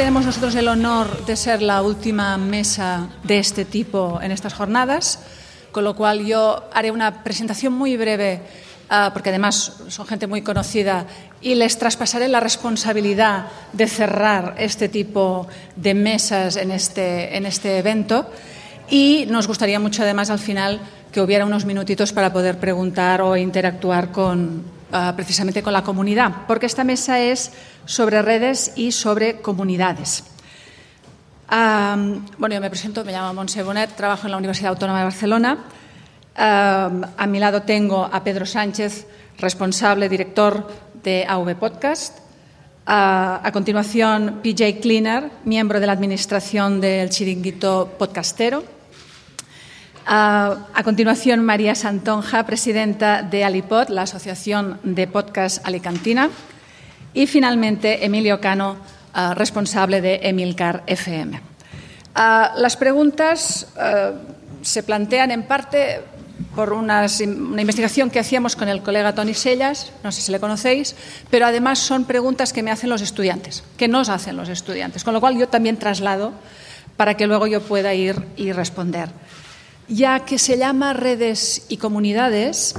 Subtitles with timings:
[0.00, 5.18] tenemos nosotros el honor de ser la última mesa de este tipo en estas jornadas,
[5.72, 8.40] con lo cual yo haré una presentación muy breve,
[8.90, 11.04] uh, porque además son gente muy conocida,
[11.42, 15.46] y les traspasaré la responsabilidad de cerrar este tipo
[15.76, 18.26] de mesas en este, en este evento.
[18.88, 20.80] Y nos gustaría mucho, además, al final
[21.12, 26.46] que hubiera unos minutitos para poder preguntar o interactuar con, uh, precisamente con la comunidad,
[26.46, 27.52] porque esta mesa es
[27.84, 30.24] sobre redes y sobre comunidades.
[31.50, 35.58] Bueno, yo me presento, me llamo Montse Bonet, trabajo en la Universidad Autónoma de Barcelona.
[36.36, 40.68] A mi lado tengo a Pedro Sánchez, responsable, director
[41.02, 42.18] de AV Podcast.
[42.86, 48.79] A continuación, PJ Cleaner, miembro de la administración del chiringuito podcastero.
[50.12, 56.30] A continuación, María Santonja, presidenta de Alipod, la Asociación de Podcast Alicantina.
[57.14, 58.76] Y finalmente, Emilio Cano,
[59.14, 61.40] uh, responsable de Emilcar FM.
[62.16, 63.68] Las preguntas
[64.62, 66.00] se plantean en parte
[66.56, 70.96] por una investigación que hacíamos con el colega Tony Sellas, no sé si le conocéis,
[71.30, 75.14] pero además son preguntas que me hacen los estudiantes, que nos hacen los estudiantes, con
[75.14, 76.32] lo cual yo también traslado
[76.96, 79.08] para que luego yo pueda ir y responder
[79.90, 82.74] ya que se llama redes y comunidades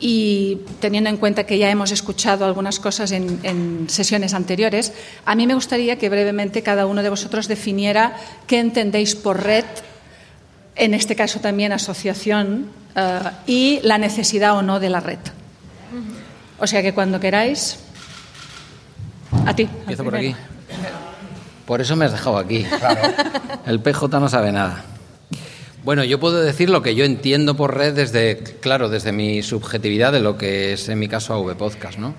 [0.00, 4.92] y teniendo en cuenta que ya hemos escuchado algunas cosas en, en, sesiones anteriores,
[5.24, 9.64] a mí me gustaría que brevemente cada uno de vosotros definiera qué entendéis por red,
[10.74, 15.18] en este caso también asociación, uh, y la necesidad o no de la red.
[16.58, 17.78] O sea que cuando queráis,
[19.46, 19.62] a ti.
[19.62, 20.34] Empiezo por aquí.
[21.66, 22.64] Por eso me has dejado aquí.
[22.64, 23.00] Claro.
[23.66, 24.84] El PJ no sabe nada.
[25.82, 30.12] Bueno, yo puedo decir lo que yo entiendo por red desde, claro, desde mi subjetividad
[30.12, 32.14] de lo que es en mi caso AV Podcast, ¿no?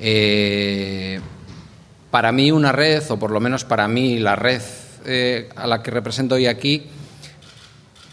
[0.00, 1.20] Eh,
[2.10, 4.60] para mí una red, o por lo menos para mí la red
[5.04, 6.88] eh, a la que represento hoy aquí,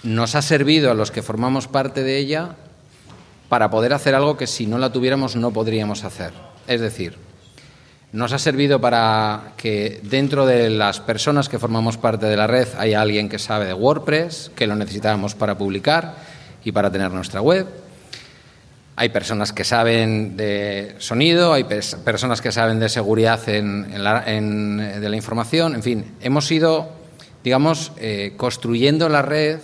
[0.03, 2.55] nos ha servido a los que formamos parte de ella
[3.49, 6.31] para poder hacer algo que si no la tuviéramos no podríamos hacer.
[6.67, 7.17] Es decir,
[8.11, 12.67] nos ha servido para que dentro de las personas que formamos parte de la red
[12.77, 16.15] haya alguien que sabe de WordPress, que lo necesitábamos para publicar
[16.63, 17.67] y para tener nuestra web.
[18.95, 24.77] Hay personas que saben de sonido, hay personas que saben de seguridad en, la, en,
[24.77, 25.75] de la información.
[25.75, 26.89] En fin, hemos ido,
[27.43, 29.59] digamos, eh, construyendo la red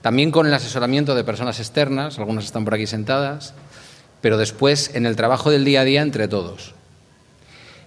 [0.00, 3.52] también con el asesoramiento de personas externas, algunas están por aquí sentadas,
[4.20, 6.77] pero después en el trabajo del día a día entre todos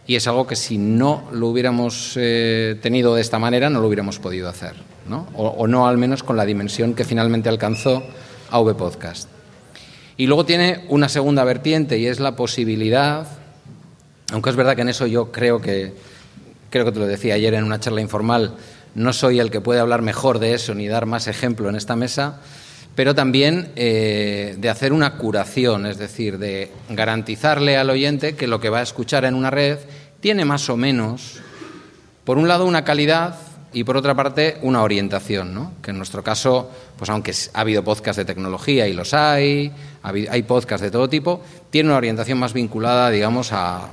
[0.08, 3.88] y es algo que si no lo hubiéramos eh, tenido de esta manera no lo
[3.88, 4.74] hubiéramos podido hacer,
[5.08, 5.28] ¿no?
[5.36, 8.04] O, no al menos con la dimensión que finalmente alcanzó
[8.50, 9.30] AV Podcast.
[10.18, 13.28] Y luego tiene una segunda vertiente y es la posibilidad,
[14.32, 15.94] aunque es verdad que en eso yo creo que,
[16.70, 18.56] creo que te lo decía ayer en una charla informal,
[18.94, 21.96] no soy el que puede hablar mejor de eso ni dar más ejemplo en esta
[21.96, 22.42] mesa,
[22.96, 28.60] pero también eh, de hacer una curación, es decir, de garantizarle al oyente que lo
[28.60, 29.80] que va a escuchar en una red
[30.20, 31.40] tiene más o menos,
[32.26, 33.36] por un lado, una calidad
[33.74, 35.74] y por otra parte, una orientación, ¿no?
[35.82, 39.72] que en nuestro caso, pues aunque ha habido podcasts de tecnología y los hay,
[40.04, 43.90] hay podcasts de todo tipo, tiene una orientación más vinculada, digamos, a,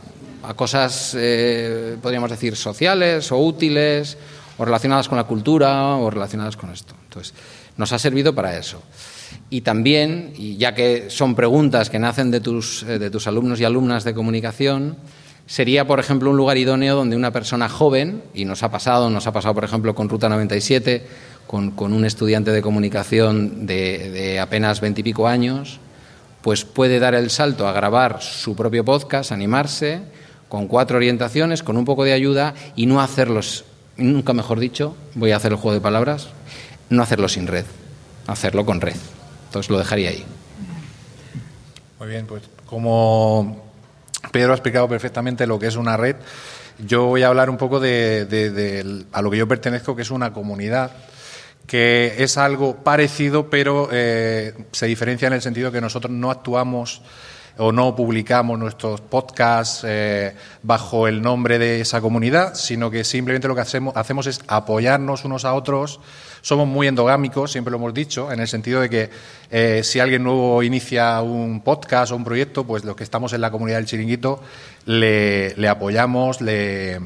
[0.56, 4.16] cosas, eh, podríamos decir, sociales o útiles,
[4.56, 6.94] o relacionadas con la cultura, o relacionadas con esto.
[7.04, 7.34] Entonces,
[7.78, 8.82] nos ha servido para eso.
[9.48, 13.60] Y también, y ya que son preguntas que nacen de tus, eh, de tus alumnos
[13.60, 14.96] y alumnas de comunicación,
[15.46, 19.26] sería, por ejemplo, un lugar idóneo donde una persona joven, y nos ha pasado, nos
[19.26, 21.06] ha pasado, por ejemplo, con Ruta 97,
[21.46, 25.80] con, con un estudiante de comunicación de, de apenas veintipico años,
[26.42, 30.02] pues puede dar el salto a grabar su propio podcast, animarse,
[30.48, 33.64] con cuatro orientaciones, con un poco de ayuda y no hacerlos,
[33.96, 36.28] nunca mejor dicho, voy a hacer el juego de palabras,
[36.90, 37.64] no hacerlo sin red,
[38.26, 38.96] hacerlo con red.
[39.46, 40.24] Entonces lo dejaría ahí.
[41.98, 43.64] Muy bien, pues como
[44.30, 46.16] Pedro ha explicado perfectamente lo que es una red,
[46.78, 50.32] yo voy a hablar un poco de, a lo que yo pertenezco, que es una
[50.32, 50.92] comunidad
[51.66, 57.02] que es algo parecido, pero eh, se diferencia en el sentido que nosotros no actuamos
[57.58, 60.32] o no publicamos nuestros podcasts eh,
[60.62, 65.24] bajo el nombre de esa comunidad, sino que simplemente lo que hacemos, hacemos es apoyarnos
[65.24, 66.00] unos a otros.
[66.40, 69.10] Somos muy endogámicos, siempre lo hemos dicho, en el sentido de que
[69.50, 73.40] eh, si alguien nuevo inicia un podcast o un proyecto, pues los que estamos en
[73.40, 74.40] la comunidad del chiringuito
[74.86, 77.00] le, apoyamos, le,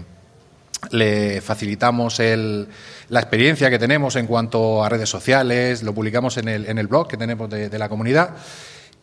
[1.41, 2.69] facilitamos el,
[3.09, 6.89] la experiencia que tenemos en cuanto a redes sociales, lo publicamos en el, en el
[6.89, 8.35] blog que tenemos de la comunidad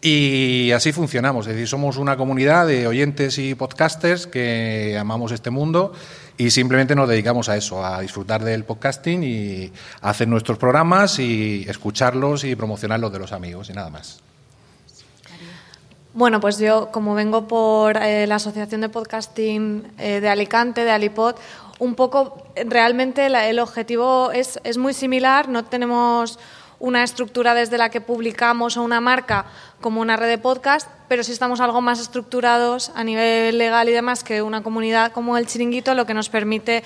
[0.02, 5.50] Y así funcionamos, es decir, somos una comunidad de oyentes y podcasters que amamos este
[5.50, 5.92] mundo
[6.38, 11.66] y simplemente nos dedicamos a eso, a disfrutar del podcasting y hacer nuestros programas y
[11.68, 14.22] escucharlos y promocionarlos de los amigos y nada más.
[16.14, 20.92] Bueno, pues yo, como vengo por eh, la Asociación de Podcasting eh, de Alicante, de
[20.92, 21.36] Alipod,
[21.80, 26.40] un poco realmente el objetivo es, es muy similar, no tenemos
[26.80, 29.46] una estructura desde la que publicamos o una marca
[29.82, 33.92] como una red de podcast, pero sí estamos algo más estructurados a nivel legal y
[33.92, 36.84] demás que una comunidad como el Chiringuito, lo que nos permite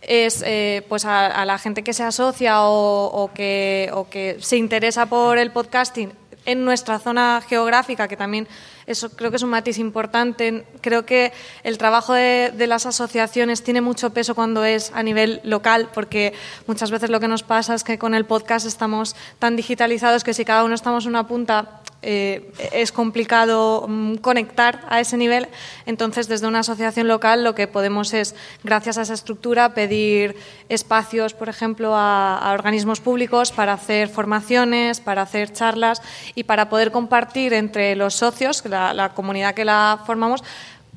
[0.00, 5.50] es eh, pues a, la gente que se asocia o que se interesa por el
[5.50, 6.12] podcasting
[6.44, 8.48] en nuestra zona geográfica, que también
[8.86, 10.64] eso creo que es un matiz importante.
[10.80, 11.32] Creo que
[11.62, 16.32] el trabajo de, las asociaciones tiene mucho peso cuando es a nivel local, porque
[16.66, 20.34] muchas veces lo que nos pasa es que con el podcast estamos tan digitalizados que
[20.34, 25.48] si cada uno estamos en una punta eh, es complicado mm, conectar a ese nivel.
[25.86, 28.34] Entonces, desde una asociación local lo que podemos es,
[28.64, 30.36] gracias a esa estructura, pedir
[30.68, 36.02] espacios, por ejemplo, a, organismos públicos para hacer formaciones, para hacer charlas
[36.34, 40.42] y para poder compartir entre los socios, la, la comunidad que la formamos,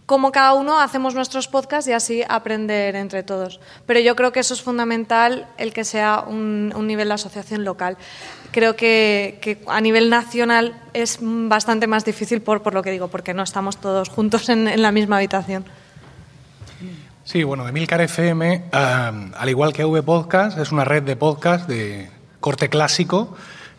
[0.05, 3.59] cómo cada uno hacemos nuestros podcasts y así aprender entre todos.
[3.85, 7.97] Pero yo creo que eso es fundamental, el que sea un, nivel de asociación local.
[8.51, 13.33] Creo que, a nivel nacional es bastante más difícil por, por lo que digo, porque
[13.33, 15.65] no estamos todos juntos en, la misma habitación.
[17.23, 22.09] Sí, bueno, Emilcar FM, al igual que V Podcast, es una red de podcast de
[22.39, 23.35] corte clásico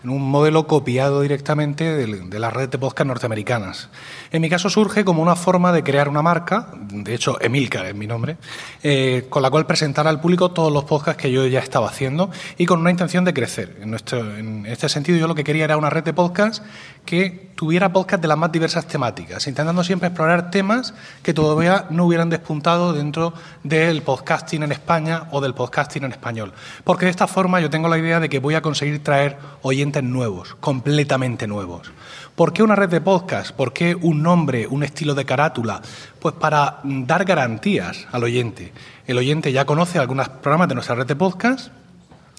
[0.06, 3.88] en un modelo copiado directamente de, la red de podcast norteamericanas.
[4.31, 7.94] En mi caso surge como una forma de crear una marca, de hecho Emilcar es
[7.97, 8.37] mi nombre,
[8.85, 12.31] eh, con la cual presentar al público todos los podcasts que yo ya estaba haciendo
[12.56, 13.79] y con una intención de crecer.
[13.81, 13.97] En,
[14.38, 16.62] en este sentido yo lo que quería era una red de podcasts
[17.06, 20.93] que tuviera podcasts de las más diversas temáticas, intentando siempre explorar temas
[21.23, 23.32] que todavía no hubieran despuntado dentro
[23.62, 26.53] del podcasting en España o del podcasting en español.
[26.85, 30.03] Porque de esta forma yo tengo la idea de que voy a conseguir traer oyentes
[30.03, 31.91] nuevos, completamente nuevos.
[32.35, 33.53] ¿Por qué una red de podcast?
[33.53, 35.81] ¿Por qué un nombre, un estilo de carátula?
[36.20, 38.75] Pues para dar garantías al oyente.
[39.06, 41.70] El oyente ya conoce algunos programas de nuestra red de podcast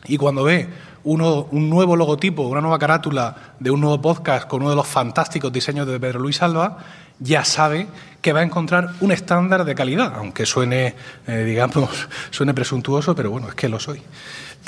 [0.06, 0.69] y cuando ve
[1.07, 4.88] uno, un nuevo logotipo, una nueva carátula de un nuevo podcast con uno de los
[4.88, 6.80] fantásticos diseños de Pedro Luis Alba,
[7.19, 7.88] ya sabe
[8.21, 10.95] que va a encontrar un estándar de calidad, aunque suene,
[11.25, 11.89] eh, digamos,
[12.30, 14.01] suene presuntuoso, pero bueno, es que lo soy.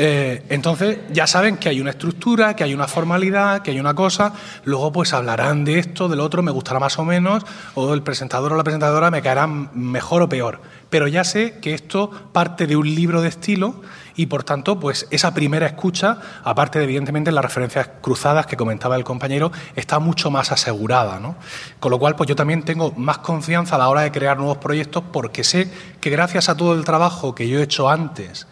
[0.02, 3.94] Eh, entonces ya saben que hay una estructura, que hay una formalidad, que hay una
[3.94, 4.32] cosa,
[4.64, 8.54] luego pues hablarán de esto, del otro, me gustará más o menos, o el presentador
[8.54, 10.62] o la presentadora me caerán mejor o peor.
[10.90, 13.82] Pero ya sé que esto parte de un libro de estilo
[14.16, 18.96] y por tanto, pues esa primera escucha, aparte de evidentemente las referencias cruzadas que comentaba
[18.96, 21.20] el compañero, está mucho más asegurada.
[21.20, 21.36] ¿no?
[21.82, 24.60] Con lo cual, pues yo también tengo más confianza a la hora de crear nuevos
[24.60, 25.70] proyectos porque sé
[26.00, 28.48] que gracias a todo el trabajo que yo he hecho antes,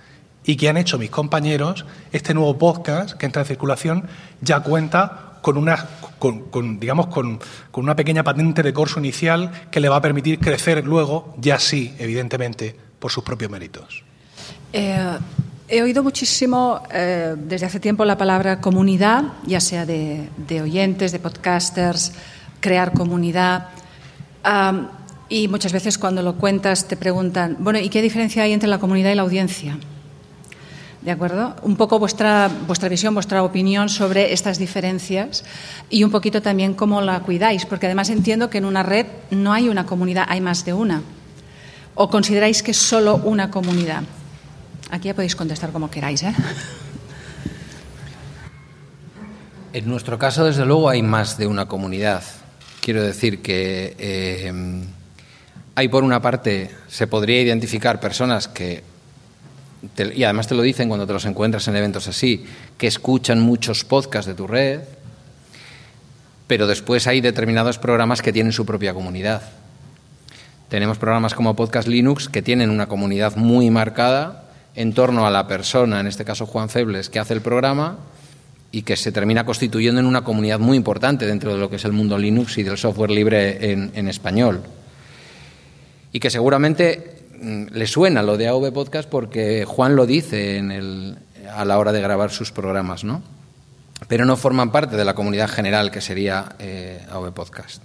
[0.48, 4.08] y que han hecho mis compañeros, este nuevo podcast que entra en circulación
[4.42, 5.86] ya cuenta con una,
[6.18, 7.40] con, digamos, con,
[7.74, 11.94] una pequeña patente de corso inicial que le va a permitir crecer luego, ya sí,
[12.00, 14.04] evidentemente, por sus propios méritos.
[14.72, 15.18] Eh,
[15.68, 20.30] he oído muchísimo eh, desde hace tiempo la palabra comunidad, ya sea de,
[20.62, 22.14] oyentes, de podcasters,
[22.62, 23.68] crear comunidad.
[25.28, 28.80] y muchas veces cuando lo cuentas te preguntan, bueno, ¿y qué diferencia hay entre la
[28.80, 29.78] comunidad y la audiencia?
[31.02, 31.56] ¿De acuerdo?
[31.62, 35.46] Un poco vuestra, vuestra visión, vuestra opinión sobre estas diferencias
[35.90, 39.54] y un poquito también cómo la cuidáis, porque además entiendo que en una red no
[39.54, 41.04] hay una comunidad, hay más de una.
[41.96, 44.04] ¿O consideráis que es solo una comunidad?
[44.90, 46.24] Aquí ya podéis contestar como queráis.
[46.24, 46.34] ¿eh?
[49.74, 52.24] En nuestro caso, desde luego, hay más de una comunidad.
[52.82, 54.84] Quiero decir que eh,
[55.76, 58.84] hay, por una parte, se podría identificar personas que
[60.16, 62.46] y además te lo dicen cuando te los encuentras en eventos así,
[62.78, 64.82] que escuchan muchos podcasts de tu red,
[66.48, 69.42] pero después hay determinados programas que tienen su propia comunidad.
[70.70, 74.44] Tenemos programas como Podcast Linux que tienen una comunidad muy marcada
[74.76, 77.98] en torno a la persona, en este caso Juan Febles, que hace el programa
[78.72, 81.86] y que se termina constituyendo en una comunidad muy importante dentro de lo que es
[81.86, 84.62] el mundo Linux y del software libre en, español.
[86.12, 91.18] Y que seguramente le suena lo de AV Podcast porque Juan lo dice en el,
[91.52, 93.22] a la hora de grabar sus programas, ¿no?
[94.08, 97.82] Pero no forman parte de la comunidad general que sería eh, AV Podcast.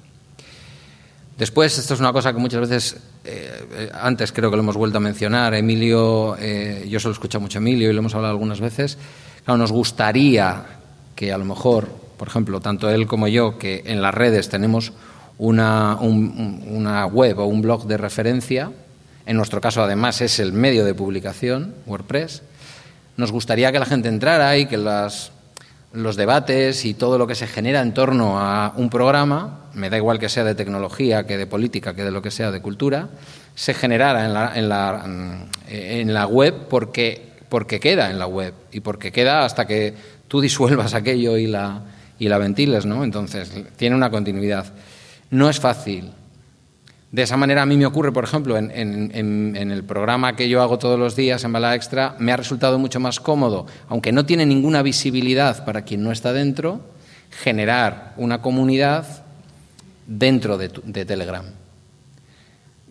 [1.39, 4.99] Después, esto es una cosa que muchas veces, eh, antes creo que lo hemos vuelto
[4.99, 8.61] a mencionar, Emilio, eh, yo solo escucho mucho a Emilio y lo hemos hablado algunas
[8.61, 8.99] veces,
[9.45, 10.63] claro, nos gustaría
[11.17, 14.93] que a lo mejor por ejemplo, tanto él como yo, que en las redes tenemos
[15.39, 15.97] una
[17.07, 18.71] web o un blog de referencia,
[19.27, 22.43] en nuestro caso además es el medio de publicación, WordPress,
[23.17, 25.33] nos gustaría que la gente entrara y que las,
[25.93, 29.97] los debates y todo lo que se genera en torno a un programa, me da
[29.97, 33.09] igual que sea de tecnología, que de política, que de lo que sea de cultura,
[33.55, 39.67] se generara en la, web porque, porque queda en la web y porque queda hasta
[39.67, 39.95] que
[40.29, 41.83] tú disuelvas aquello y la,
[42.19, 43.05] y la ventiles, ¿no?
[43.05, 44.73] Entonces, tiene una continuidad.
[45.31, 46.13] No es fácil,
[47.13, 50.79] de esa manera a mí me ocurre, por ejemplo, en, el programa que yo hago
[50.79, 54.47] todos los días en Bala Extra, me ha resultado mucho más cómodo, aunque no tiene
[54.47, 56.81] ninguna visibilidad para quien no está dentro,
[57.31, 59.25] generar una comunidad
[60.07, 61.45] dentro de, de Telegram.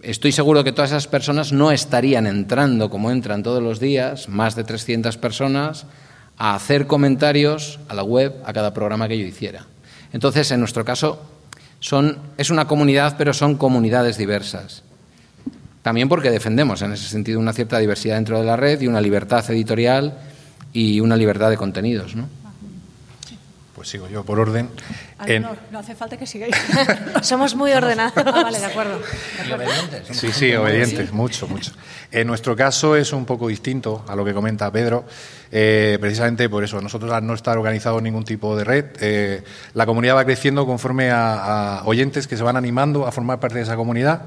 [0.04, 4.56] Estoy seguro que todas esas personas no estarían entrando como entran todos los días, más
[4.56, 5.88] de 300 personas,
[6.38, 9.66] a hacer comentarios a la web a cada programa que yo hiciera.
[10.13, 11.41] Entonces, en nuestro caso,
[11.82, 14.84] son, es una comunidad, pero son comunidades diversas.
[15.82, 19.02] También porque defendemos en ese sentido una cierta diversidad dentro de la red y una
[19.02, 20.18] libertad editorial
[20.72, 22.16] y una libertad de contenidos.
[22.16, 22.30] ¿no?
[23.76, 24.70] Pues sigo yo por orden.
[25.72, 26.56] No, hace falta que sigáis.
[27.24, 28.14] Somos muy ordenados.
[28.32, 29.02] Ah, vale, de acuerdo.
[29.52, 30.18] obedientes.
[30.18, 31.72] Sí, sí, obedientes, mucho, mucho.
[32.12, 35.06] En nuestro caso es un poco distinto a lo que comenta Pedro.
[35.51, 39.43] Eh, precisamente por eso, nosotros no estar organizados en ningún tipo de red, eh,
[39.74, 43.63] la comunidad va creciendo conforme a, oyentes que se van animando a formar parte de
[43.63, 44.24] esa comunidad.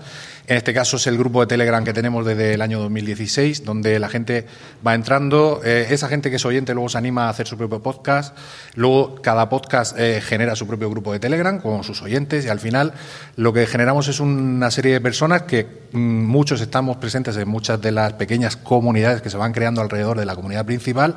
[0.47, 3.99] En este caso es el grupo de Telegram que tenemos desde el año 2016, donde
[3.99, 4.45] la gente
[4.87, 5.63] va entrando.
[5.65, 8.37] Eh, esa gente que es oyente luego se anima a hacer su propio podcast.
[8.75, 12.93] Luego cada podcast genera su propio grupo de Telegram con sus oyentes y al final
[13.37, 17.81] lo que generamos es una serie de personas que mm, muchos estamos presentes en muchas
[17.81, 21.14] de las pequeñas comunidades que se van creando alrededor de la comunidad principal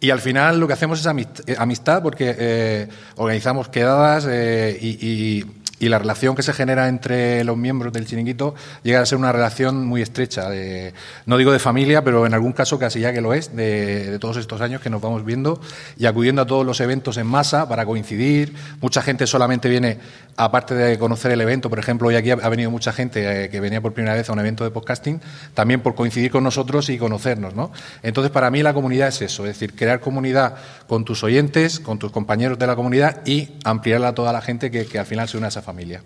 [0.00, 1.06] y al final lo que hacemos es
[1.46, 5.44] eh, amistad porque eh, organizamos quedadas eh, y y
[5.80, 9.86] la relación que se genera entre los miembros del chiringuito llega a ser una relación
[9.86, 10.94] muy estrecha, de,
[11.26, 14.36] no digo de familia, pero en algún caso casi ya que lo es, de, todos
[14.36, 15.60] estos años que nos vamos viendo
[15.96, 18.54] y acudiendo a todos los eventos en masa para coincidir.
[18.80, 19.98] Mucha gente solamente viene,
[20.36, 23.60] aparte de conocer el evento, por ejemplo, hoy aquí ha venido mucha gente eh, que
[23.60, 25.20] venía por primera vez a un evento de podcasting,
[25.54, 27.54] también por coincidir con nosotros y conocernos.
[27.54, 27.72] ¿no?
[28.02, 30.54] Entonces, para mí la comunidad es eso, es decir, crear comunidad
[30.86, 34.70] con tus oyentes, con tus compañeros de la comunidad y ampliarla a toda la gente
[34.70, 36.02] que, que al final se une a esa familia.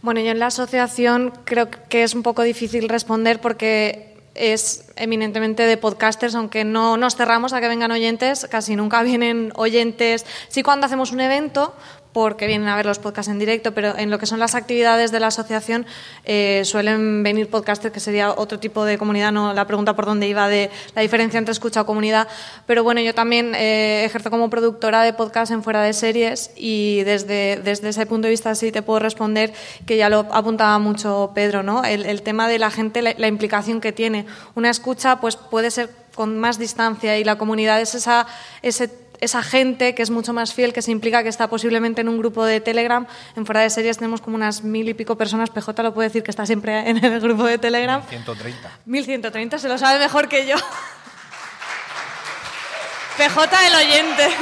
[0.00, 5.64] Bueno, yo en la asociación creo que es un poco difícil responder porque es eminentemente
[5.64, 10.24] de podcasters, aunque no nos cerramos a que vengan oyentes, casi nunca vienen oyentes.
[10.48, 11.74] Sí, cuando hacemos un evento,
[12.12, 15.12] porque vienen a ver los podcasts en directo, pero en lo que son las actividades
[15.12, 15.86] de la asociación
[16.24, 20.26] eh, suelen venir podcasters, que sería otro tipo de comunidad, no la pregunta por dónde
[20.26, 22.28] iba de la diferencia entre escucha o comunidad,
[22.66, 27.02] pero bueno, yo también eh, ejerzo como productora de podcast en Fuera de Series y
[27.04, 29.52] desde, desde ese punto de vista sí te puedo responder
[29.86, 31.84] que ya lo apuntaba mucho Pedro, ¿no?
[31.84, 34.26] El, tema de la gente, la, la implicación que tiene.
[34.54, 35.88] Una escucha pues puede ser
[36.18, 38.26] con más distancia y la comunidad es esa,
[38.62, 38.88] ese
[39.20, 42.18] esa gente que es mucho más fiel, que se implica, que está posiblemente en un
[42.18, 43.06] grupo de Telegram.
[43.36, 45.50] En fuera de series tenemos como unas mil y pico personas.
[45.50, 48.02] PJ lo puede decir que está siempre en el grupo de Telegram.
[48.10, 48.70] 1130.
[48.86, 50.56] 1130, se lo sabe mejor que yo.
[53.18, 54.28] PJ el oyente.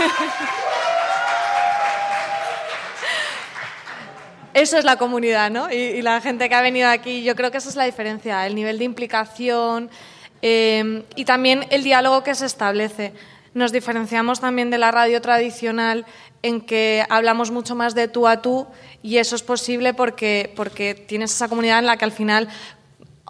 [4.56, 5.70] Eso es la comunidad, ¿no?
[5.70, 8.54] Y, la gente que ha venido aquí, yo creo que esa es la diferencia, el
[8.54, 9.90] nivel de implicación
[10.40, 13.12] eh, y también el diálogo que se establece.
[13.56, 16.04] Nos diferenciamos también de la radio tradicional
[16.42, 18.66] en que hablamos mucho más de tú a tú
[19.02, 22.50] y eso es posible porque, porque tienes esa comunidad en la que al final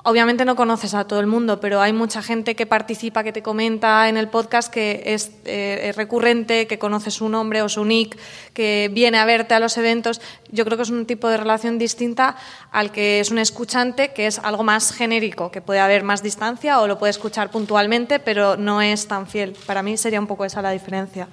[0.06, 3.42] obviamente no conoces a todo el mundo, pero hay mucha gente que participa, que te
[3.42, 8.16] comenta en el podcast, que es, eh, recurrente, que conoce su nombre o su nick,
[8.54, 10.20] que viene a verte a los eventos.
[10.52, 12.36] Yo creo que es un tipo de relación distinta
[12.70, 16.78] al que es un escuchante, que es algo más genérico, que puede haber más distancia
[16.78, 19.56] o lo puede escuchar puntualmente, pero no es tan fiel.
[19.66, 21.26] Para mí sería un poco esa la diferencia.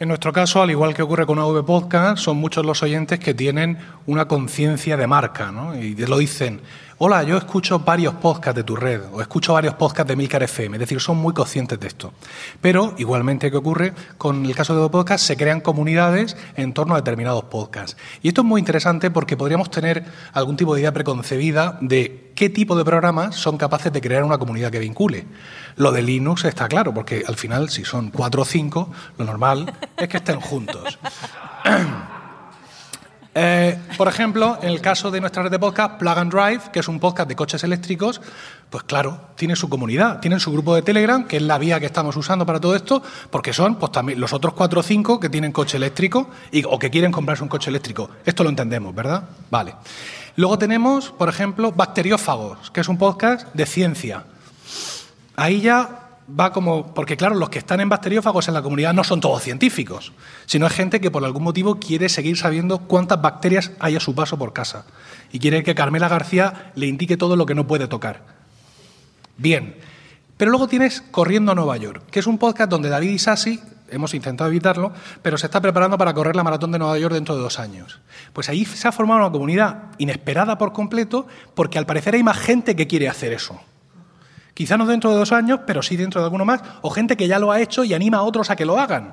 [0.00, 3.34] En nuestro caso, al igual que ocurre con AV Podcast, son muchos los oyentes que
[3.34, 5.74] tienen una conciencia de marca, ¿no?
[5.74, 6.60] Y lo dicen,
[7.00, 10.76] hola, yo escucho varios podcasts de tu red o escucho varios podcasts de Milcar FM,
[10.76, 12.12] es decir, son muy conscientes de esto.
[12.60, 16.94] Pero, igualmente que ocurre con el caso de los podcasts, se crean comunidades en torno
[16.94, 17.96] a determinados podcasts.
[18.20, 22.48] Y esto es muy interesante porque podríamos tener algún tipo de idea preconcebida de qué
[22.50, 25.26] tipo de programas son capaces de crear una comunidad que vincule.
[25.76, 29.72] Lo de Linux está claro, porque al final, si son cuatro o cinco, lo normal
[29.96, 30.98] es que estén juntos.
[33.40, 36.80] Eh, por ejemplo, en el caso de nuestra red de podcast, Plug and Drive, que
[36.80, 38.20] es un podcast de coches eléctricos,
[38.68, 41.86] pues claro, tiene su comunidad, tienen su grupo de Telegram, que es la vía que
[41.86, 45.28] estamos usando para todo esto, porque son pues también los otros cuatro o cinco que
[45.28, 48.10] tienen coche eléctrico y, o que quieren comprarse un coche eléctrico.
[48.26, 49.22] Esto lo entendemos, ¿verdad?
[49.50, 49.76] Vale.
[50.34, 54.24] Luego tenemos, por ejemplo, Bacteriófagos, que es un podcast de ciencia.
[55.36, 56.94] Ahí ya va como.
[56.94, 60.12] Porque, claro, los que están en bacteriófagos en la comunidad no son todos científicos,
[60.46, 64.14] sino es gente que por algún motivo quiere seguir sabiendo cuántas bacterias hay a su
[64.14, 64.84] paso por casa.
[65.32, 68.22] Y quiere que Carmela García le indique todo lo que no puede tocar.
[69.36, 69.76] Bien.
[70.36, 73.60] Pero luego tienes Corriendo a Nueva York, que es un podcast donde David y Sassi,
[73.90, 77.34] hemos intentado evitarlo, pero se está preparando para correr la maratón de Nueva York dentro
[77.34, 77.98] de dos años.
[78.32, 82.38] Pues ahí se ha formado una comunidad inesperada por completo, porque al parecer hay más
[82.38, 83.60] gente que quiere hacer eso.
[84.58, 87.28] Quizá no dentro de dos años, pero sí dentro de alguno más, o gente que
[87.28, 89.12] ya lo ha hecho y anima a otros a que lo hagan.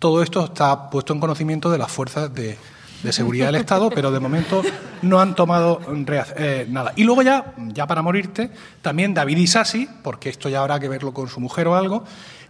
[0.00, 2.58] Todo esto está puesto en conocimiento de las fuerzas de,
[3.12, 4.62] seguridad del Estado, pero de momento
[5.02, 6.92] no han tomado eh, nada.
[6.96, 8.50] Y luego ya, ya para morirte,
[8.82, 12.02] también David Isasi, porque esto ya habrá que verlo con su mujer o algo,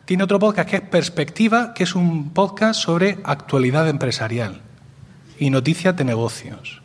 [0.06, 4.62] tiene otro podcast que es Perspectiva, que es un podcast sobre actualidad empresarial
[5.38, 6.80] y noticias de negocios.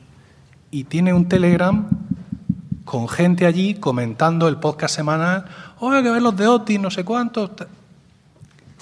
[0.69, 1.88] Y tiene un Telegram
[2.86, 5.46] con gente allí comentando el podcast semanal,
[5.80, 7.51] oye, que ver los de Otis, no sé cuántos,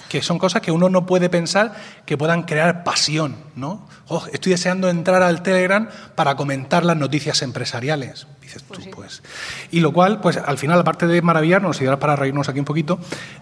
[0.08, 1.74] que son cosas que uno no puede pensar
[2.06, 3.88] que puedan crear pasión, ¿no?
[4.08, 8.26] Oh, estoy deseando entrar al Telegram para comentar las noticias empresariales.
[8.42, 8.88] Dices tú, pues.
[8.94, 9.22] pues.
[9.70, 12.66] Y lo cual, pues al final, aparte de maravillarnos y dar para reírnos aquí un
[12.66, 12.98] poquito,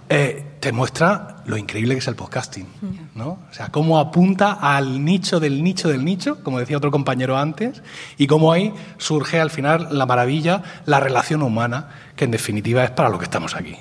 [0.08, 2.68] eh, te muestra lo increíble que es el podcasting,
[3.16, 3.40] ¿no?
[3.50, 7.82] O sea, cómo apunta al nicho del nicho del nicho, como decía otro compañero antes,
[8.16, 12.92] y cómo ahí surge al final la maravilla, la relación humana, que en definitiva es
[12.92, 13.76] para lo que estamos aquí.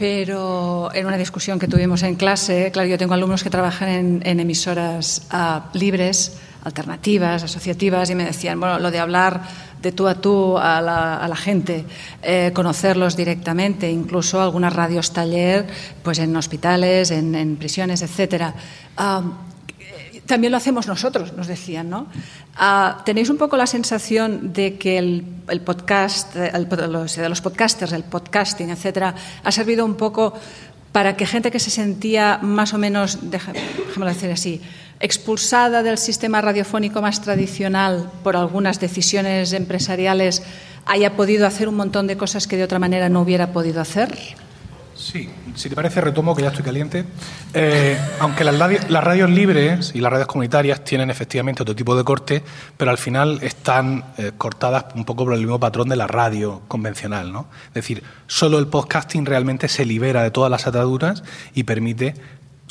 [0.00, 4.40] Pero en una discusión que tuvimos en clase, claro, yo tengo alumnos que trabajan en,
[4.40, 9.42] emisoras ah, libres, alternativas, asociativas, y me decían, bueno, lo de hablar
[9.82, 11.84] de tú a tú a la, gente,
[12.22, 15.66] eh, conocerlos directamente, incluso algunas radios taller,
[16.02, 18.54] pues en hospitales, en, prisiones, etcétera.
[18.96, 19.22] Ah,
[20.30, 22.06] también lo hacemos nosotros, nos decían, ¿no?
[22.54, 25.24] Ah, ¿Tenéis un poco la sensación de que el,
[25.64, 30.32] podcast, el, de los podcasters, el podcasting, etcétera, ha servido un poco
[30.92, 33.58] para que gente que se sentía más o menos, déjame
[34.06, 34.60] decir así,
[35.00, 40.44] expulsada del sistema radiofónico más tradicional por algunas decisiones empresariales,
[40.86, 44.16] haya podido hacer un montón de cosas que de otra manera no hubiera podido hacer?
[45.10, 47.04] Sí, si te parece, retomo que ya estoy caliente.
[47.52, 48.56] Eh, aunque las,
[49.04, 52.44] radios libres y las radios comunitarias tienen efectivamente otro tipo de corte,
[52.76, 56.62] pero al final están eh, cortadas un poco por el mismo patrón de la radio
[56.68, 57.32] convencional.
[57.32, 57.48] ¿no?
[57.68, 62.14] Es decir, solo el podcasting realmente se libera de todas las ataduras y permite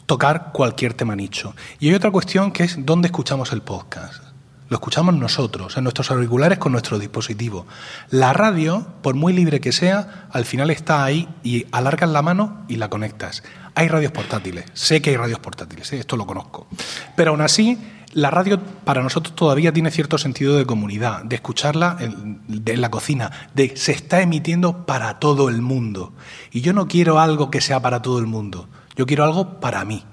[0.05, 1.53] tocar cualquier tema nicho.
[1.81, 4.28] Y hay otra cuestión que es dónde escuchamos el podcast.
[4.69, 7.65] Lo escuchamos nosotros, en nuestros auriculares con nuestro dispositivo.
[8.11, 12.65] La radio, por muy libre que sea, al final está ahí y alargas la mano
[12.67, 13.41] y la conectas.
[13.73, 15.99] Hay radios portátiles, sé que hay radios portátiles, ¿eh?
[15.99, 16.67] esto lo conozco.
[17.15, 17.79] Pero aún así,
[18.13, 22.91] la radio para nosotros todavía tiene cierto sentido de comunidad, de escucharla en, en, la
[22.91, 26.13] cocina, de se está emitiendo para todo el mundo.
[26.51, 29.83] Y yo no quiero algo que sea para todo el mundo, yo quiero algo para
[29.83, 30.03] mí.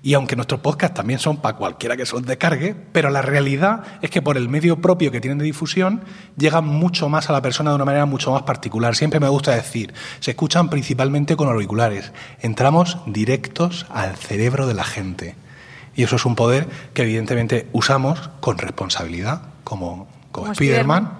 [0.00, 3.82] Y aunque nuestros podcasts también son para cualquiera que se los descargue, pero la realidad
[4.00, 6.02] es que por el medio propio que tienen de difusión
[6.36, 8.94] llegan mucho más a la persona de una manera mucho más particular.
[8.94, 12.12] Siempre me gusta decir, se escuchan principalmente con auriculares.
[12.40, 15.34] Entramos directos al cerebro de la gente.
[15.96, 21.18] Y eso es un poder que evidentemente usamos con responsabilidad, como, como, Spiderman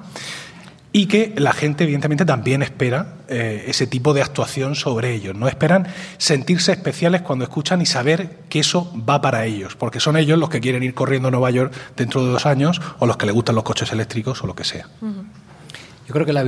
[0.99, 5.33] y que la gente evidentemente también espera eh, ese tipo de actuación sobre ellos.
[5.37, 10.17] No esperan sentirse especiales cuando escuchan y saber que eso va para ellos, porque son
[10.17, 13.17] ellos los que quieren ir corriendo a Nueva York dentro de dos años o los
[13.17, 14.89] que les gustan los coches eléctricos o lo que sea.
[15.01, 16.43] Yo creo que la,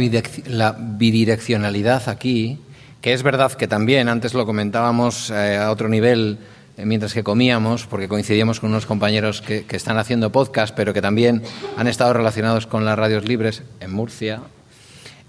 [0.76, 2.58] bidireccionalidad aquí,
[3.00, 6.40] que es verdad que también, antes lo comentábamos eh, a otro nivel,
[6.84, 11.42] mientras que comíamos, porque coincidíamos con unos compañeros que, están haciendo podcast, pero que también
[11.76, 14.40] han estado relacionados con las radios libres en Murcia.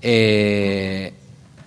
[0.01, 1.13] Eh,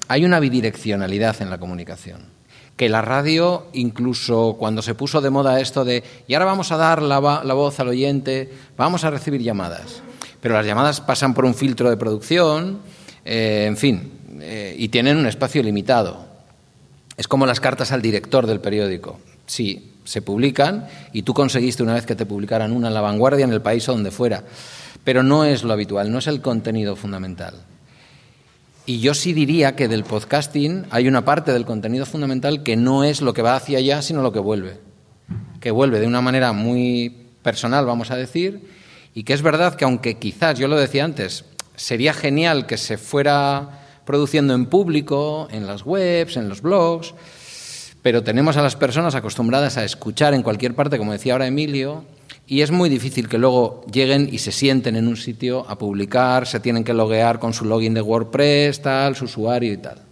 [0.09, 2.33] hay una bidireccionalidad en la comunicación.
[2.77, 6.77] Que la radio, incluso cuando se puso de moda esto de, y ahora vamos a
[6.77, 10.03] dar la, voz al oyente, vamos a recibir llamadas.
[10.41, 12.81] Pero las llamadas pasan por un filtro de producción,
[13.25, 14.13] eh, en fin,
[14.77, 16.27] y tienen un espacio limitado.
[17.17, 19.21] Es como las cartas al director del periódico.
[19.47, 23.45] Sí, se publican y tú conseguiste una vez que te publicaran una en la vanguardia
[23.45, 24.45] en el país o donde fuera.
[25.03, 27.55] Pero no es lo habitual, no es el contenido fundamental.
[28.87, 33.03] Y yo sí diría que del podcasting hay una parte del contenido fundamental que no
[33.03, 34.79] es lo que va hacia allá, sino lo que vuelve.
[35.61, 38.69] Que vuelve de una manera muy personal, vamos a decir,
[39.15, 41.45] y que es verdad que aunque quizás, yo lo decía antes,
[41.77, 47.15] sería genial que se fuera produciendo en público, en las webs, en los blogs,
[48.05, 52.05] pero tenemos a las personas acostumbradas a escuchar en cualquier parte, como decía ahora Emilio,
[52.47, 56.47] y es muy difícil que luego lleguen y se sienten en un sitio a publicar,
[56.47, 60.03] se tienen que loguear con su login de WordPress, tal, su usuario y tal.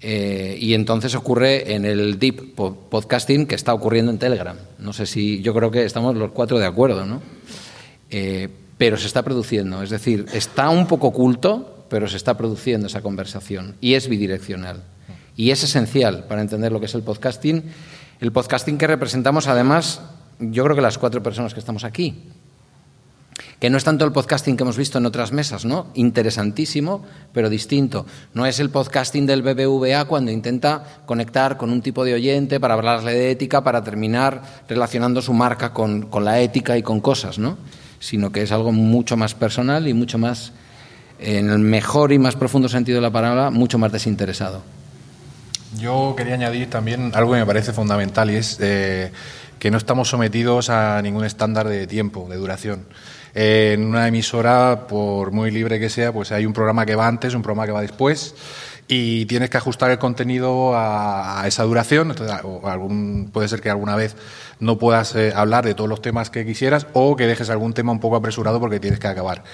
[0.00, 4.56] Eh, y entonces ocurre en el deep podcasting que está ocurriendo en Telegram.
[4.78, 7.20] No sé si yo creo que estamos los cuatro de acuerdo, ¿no?
[8.08, 12.86] Eh, pero se está produciendo, es decir, está un poco oculto, pero se está produciendo
[12.86, 14.84] esa conversación y es bidireccional.
[15.40, 17.64] Y es esencial para entender lo que es el podcasting.
[18.20, 20.02] El podcasting que representamos, además,
[20.38, 22.24] yo creo que las cuatro personas que estamos aquí,
[23.58, 25.86] que no es tanto el podcasting que hemos visto en otras mesas, ¿no?
[25.94, 28.04] Interesantísimo, pero distinto.
[28.34, 32.74] No es el podcasting del BBVA cuando intenta conectar con un tipo de oyente para
[32.74, 37.38] hablarle de ética, para terminar relacionando su marca con, con la ética y con cosas,
[37.38, 37.56] ¿no?
[37.98, 40.52] Sino que es algo mucho más personal y mucho más,
[41.18, 44.79] en el mejor y más profundo sentido de la palabra, mucho más desinteresado.
[45.76, 49.12] Yo quería añadir también algo que me parece fundamental y es eh,
[49.58, 52.86] que no estamos sometidos a ningún estándar de tiempo, de duración
[53.34, 57.34] en una emisora, por muy libre que sea, pues hay un programa que va antes,
[57.34, 58.34] un programa que va después
[58.88, 62.12] y tienes que ajustar el contenido a, esa duración.
[62.42, 64.16] o algún, puede ser que alguna vez
[64.58, 67.92] no puedas eh, hablar de todos los temas que quisieras o que dejes algún tema
[67.92, 69.44] un poco apresurado porque tienes que acabar.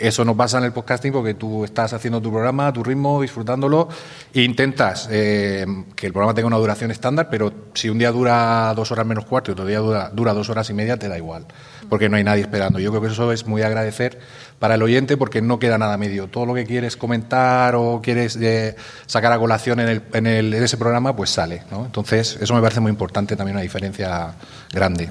[0.00, 3.20] Eso no pasa en el podcasting porque tú estás haciendo tu programa a tu ritmo,
[3.20, 3.88] disfrutándolo
[4.32, 8.72] e intentas eh, que el programa tenga una duración estándar, pero si un día dura
[8.74, 11.18] dos horas menos cuarto y otro día dura, dura dos horas y media, te da
[11.18, 11.44] igual,
[11.90, 12.78] porque no hay nadie esperando.
[12.78, 14.18] Yo creo que eso es muy agradecer
[14.58, 16.28] para el oyente porque no queda nada medio.
[16.28, 20.54] Todo lo que quieres comentar o quieres eh, sacar a colación en, el, en, el,
[20.54, 21.64] en ese programa, pues sale.
[21.70, 21.84] ¿no?
[21.84, 24.34] Entonces, eso me parece muy importante, también una diferencia
[24.72, 25.10] grande.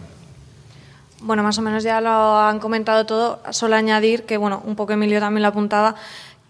[1.22, 3.42] Bueno, más o menos ya lo han comentado todo.
[3.52, 5.96] Solo añadir que, bueno, un poco Emilio también lo apuntaba,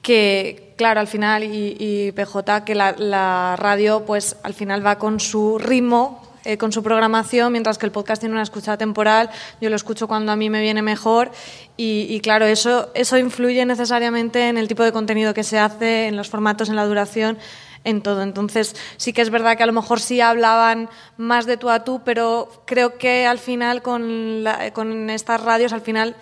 [0.01, 5.58] que, claro, al final, y, PJ, que la, radio, pues al final va con su
[5.58, 9.29] ritmo, eh, con su programación, mientras que el podcast tiene una escucha temporal.
[9.60, 11.32] Yo lo escucho cuando a mí me viene mejor.
[11.75, 16.08] Y, y, claro, eso, eso influye necesariamente en el tipo de contenido que se hace,
[16.08, 17.38] en los formatos, en la duración
[17.83, 18.21] en todo.
[18.21, 21.83] Entonces, sí que es verdad que a lo mejor sí hablaban más de tú a
[21.83, 26.15] tú, pero creo que al final con, con estas radios, al final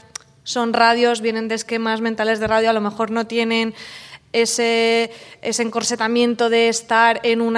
[0.43, 3.74] son radios, vienen de esquemas mentales de radio, a lo mejor no tienen
[4.34, 7.58] ese, ese encorsetamiento de estar en un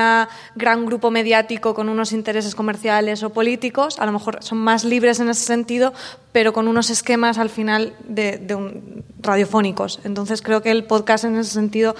[0.55, 5.19] gran grupo mediático con unos intereses comerciales o políticos, a lo mejor son más libres
[5.19, 5.93] en ese sentido,
[6.31, 9.99] pero con unos esquemas al final de, de radiofónicos.
[10.03, 11.95] Entonces creo que el podcast en ese sentido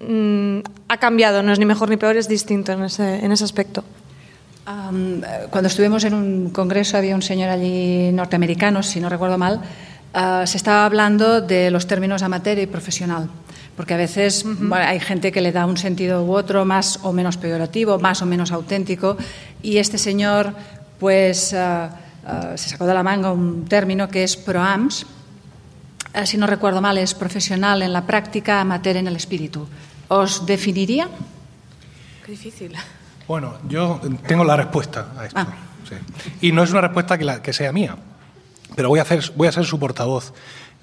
[0.00, 3.44] Mm, ha cambiado, no es ni mejor ni peor, es distinto en ese, en ese
[3.44, 3.84] aspecto.
[5.50, 9.60] cuando estuvimos en un congreso había un señor allí norteamericano, si no recuerdo mal,
[10.14, 13.28] ah, se estaba hablando de los términos amateur y profesional,
[13.76, 17.36] porque a veces hay gente que le da un sentido u otro más o menos
[17.36, 19.16] peyorativo, más o menos auténtico,
[19.62, 20.54] y este señor
[20.98, 21.90] pues ah,
[22.26, 25.06] ah, se sacó de la manga un término que es proams,
[26.24, 29.68] si no recuerdo mal, es profesional en la práctica, amateur en el espíritu.
[30.08, 31.08] ¿Os definiría?
[32.24, 32.72] Qué difícil.
[33.26, 35.40] Bueno, yo tengo la respuesta a esto.
[35.40, 35.46] Ah.
[36.40, 37.96] Y no es una respuesta que, que, sea mía,
[38.74, 40.32] pero voy a, hacer, voy a ser su portavoz.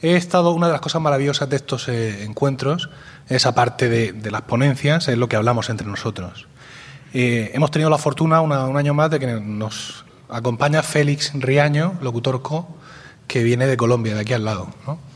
[0.02, 2.90] He estado, una de las cosas maravillosas de estos eh, encuentros,
[3.30, 6.48] esa parte de, las ponencias, es lo que hablamos entre nosotros.
[7.14, 12.42] Eh, hemos tenido la fortuna un año más de que nos acompaña Félix Riaño, locutor
[12.42, 12.68] co,
[13.28, 14.70] que viene de Colombia, de aquí al lado.
[14.88, 15.11] ¿no?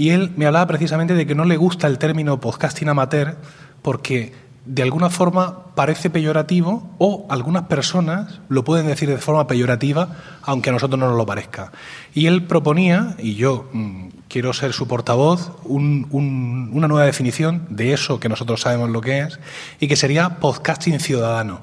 [0.00, 3.36] Y él me hablaba precisamente de que no le gusta el término podcasting amateur
[3.82, 4.32] porque
[4.64, 10.70] de alguna forma parece peyorativo o algunas personas lo pueden decir de forma peyorativa, aunque
[10.70, 11.70] a nosotros no nos lo parezca.
[12.14, 18.20] Y él proponía, y yo mm, quiero ser su portavoz, una nueva definición de eso
[18.20, 19.38] que nosotros sabemos lo que es,
[19.80, 21.60] y que sería podcasting ciudadano.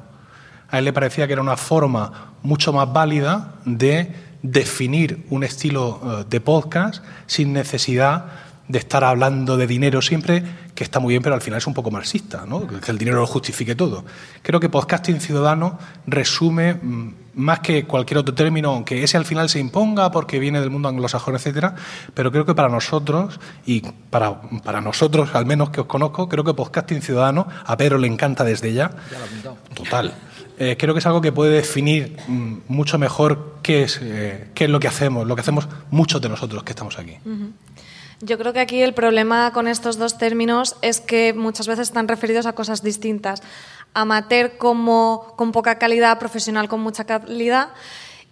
[0.69, 6.01] A él le parecía que era una forma mucho más válida de definir un estilo
[6.03, 8.25] eh, de podcast sin necesidad
[8.67, 10.43] de estar hablando de dinero siempre,
[10.75, 12.67] que está muy bien, pero al final es un poco marxista, ¿no?
[12.67, 14.03] que el dinero lo justifique todo.
[14.41, 19.47] Creo que podcasting ciudadano resume mm, más que cualquier otro término, aunque ese al final
[19.47, 21.75] se imponga porque viene del mundo anglosajón, etcétera,
[22.13, 26.43] pero creo que para nosotros, y para, para nosotros al menos que os conozco, creo
[26.43, 28.91] que podcasting ciudadano, a Pedro le encanta desde ya.
[29.11, 30.13] ya Total.
[30.59, 34.65] Eh, creo que es algo que puede definir mm, mucho mejor qué es, eh, qué
[34.65, 37.17] es lo que hacemos, lo que hacemos muchos de nosotros que estamos aquí.
[38.21, 42.07] Yo creo que aquí el problema con estos dos términos es que muchas veces están
[42.07, 43.43] referidos a cosas distintas.
[43.93, 47.69] Amateur como con poca calidad, profesional con mucha calidad.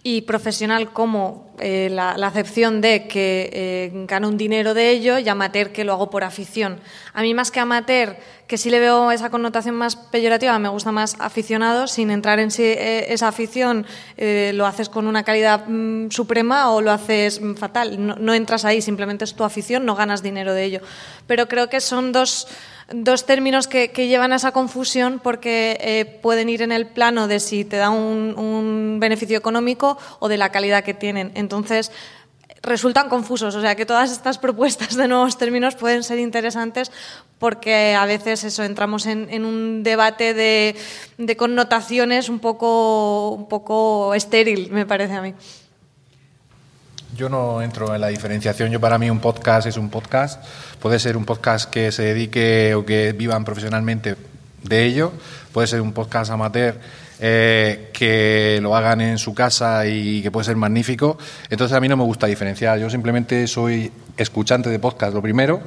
[0.02, 5.28] y profesional como eh, la, acepción de que eh, gano un dinero de ello y
[5.28, 6.78] amateur que lo hago por afición.
[7.12, 10.92] A mí más que amateur, que sí le veo esa connotación más peyorativa, me gusta
[10.92, 16.10] más aficionado, sin entrar en si eh, esa afición lo haces con una calidad mm,
[16.10, 18.24] suprema o lo haces mm, fatal.
[18.24, 20.80] no entras ahí, simplemente es tu afición, no ganas dinero de ello.
[21.26, 22.46] Pero creo que son dos
[22.92, 27.40] dos términos que, llevan a esa confusión porque eh, pueden ir en el plano de
[27.40, 31.32] si te da un, beneficio económico o de la calidad que tienen.
[31.34, 31.92] Entonces,
[32.62, 36.90] resultan confusos, o sea que todas estas propuestas de nuevos términos pueden ser interesantes
[37.38, 40.74] porque a veces eso entramos en, un debate de,
[41.18, 45.34] de, connotaciones un poco, un poco estéril, me parece a mí.
[47.14, 48.70] Yo no entro en la diferenciación.
[48.70, 50.44] Yo para mí un podcast es un podcast.
[50.80, 54.16] Puede ser un podcast que se dedique o que vivan profesionalmente
[54.62, 55.12] de ello.
[55.52, 56.78] Puede ser un podcast amateur
[57.20, 61.18] eh, que lo hagan en su casa y que puede ser magnífico.
[61.50, 62.78] Entonces a mí no me gusta diferenciar.
[62.78, 65.60] Yo simplemente soy escuchante de podcast, lo primero,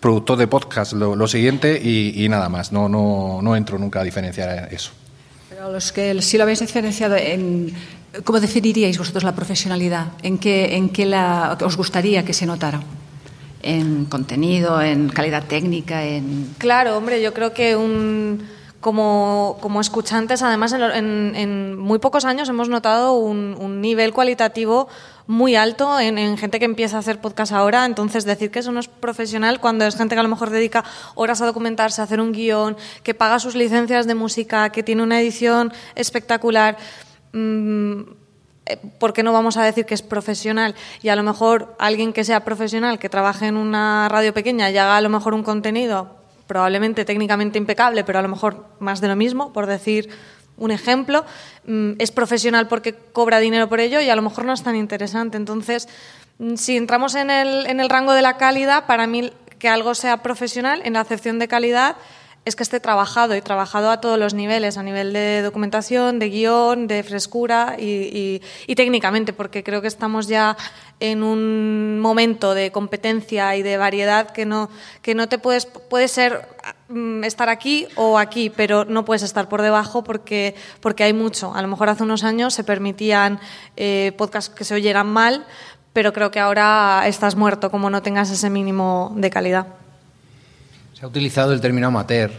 [0.00, 2.72] productor de podcast, lo, siguiente y, nada más.
[2.72, 4.92] No, no, no entro nunca a diferenciar eso.
[5.48, 7.74] Pero los que sí lo habéis diferenciado en
[8.22, 10.12] ¿Cómo definiríais vosotros la profesionalidad?
[10.22, 12.80] ¿En qué, en qué la, os gustaría que se notara?
[13.60, 16.04] ¿En contenido, en calidad técnica?
[16.04, 16.54] En...
[16.58, 18.46] Claro, hombre, yo creo que un,
[18.84, 24.88] como, como escuchantes, además, en, en, muy pocos años hemos notado un, un nivel cualitativo
[25.26, 27.86] muy alto en, en, gente que empieza a hacer podcast ahora.
[27.86, 30.84] Entonces, decir que eso no es profesional cuando es gente que a lo mejor dedica
[31.14, 35.02] horas a documentarse, a hacer un guion, que paga sus licencias de música, que tiene
[35.02, 36.76] una edición espectacular.
[37.32, 38.02] Mm,
[38.66, 40.74] eh, ¿por qué no vamos a decir que es profesional?
[41.00, 44.76] Y a lo mejor alguien que sea profesional, que trabaje en una radio pequeña y
[44.76, 49.08] haga a lo mejor un contenido probablemente técnicamente impecable, pero a lo mejor más de
[49.08, 50.10] lo mismo, por decir
[50.56, 51.24] un ejemplo,
[51.66, 54.76] mm, es profesional porque cobra dinero por ello y a lo mejor no es tan
[54.76, 55.36] interesante.
[55.36, 55.88] Entonces,
[56.38, 59.94] mm, si entramos en el, en el rango de la calidad, para mí que algo
[59.94, 61.96] sea profesional, en la acepción de calidad,
[62.44, 66.28] es que esté trabajado y trabajado a todos los niveles, a nivel de documentación, de
[66.28, 68.40] guion, de frescura y,
[68.76, 70.56] técnicamente, porque creo que estamos ya
[71.00, 74.68] en un momento de competencia y de variedad que no,
[75.00, 76.46] que no te puedes, puede ser
[76.88, 81.54] mm, estar aquí o aquí, pero no puedes estar por debajo porque, porque hay mucho.
[81.54, 83.40] A lo mejor hace unos años se permitían
[83.76, 85.46] eh, podcasts que se oyeran mal,
[85.94, 89.83] pero creo que ahora estás muerto como no tengas ese mínimo de calidad.
[90.94, 92.30] Se ha utilizado el término amateur,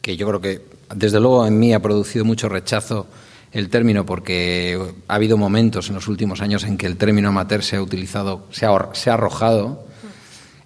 [0.00, 0.62] que yo creo que
[0.94, 3.08] desde luego en mí ha producido mucho rechazo
[3.50, 7.64] el término porque ha habido momentos en los últimos años en que el término amateur
[7.64, 9.84] se ha utilizado, se ha, arrojado.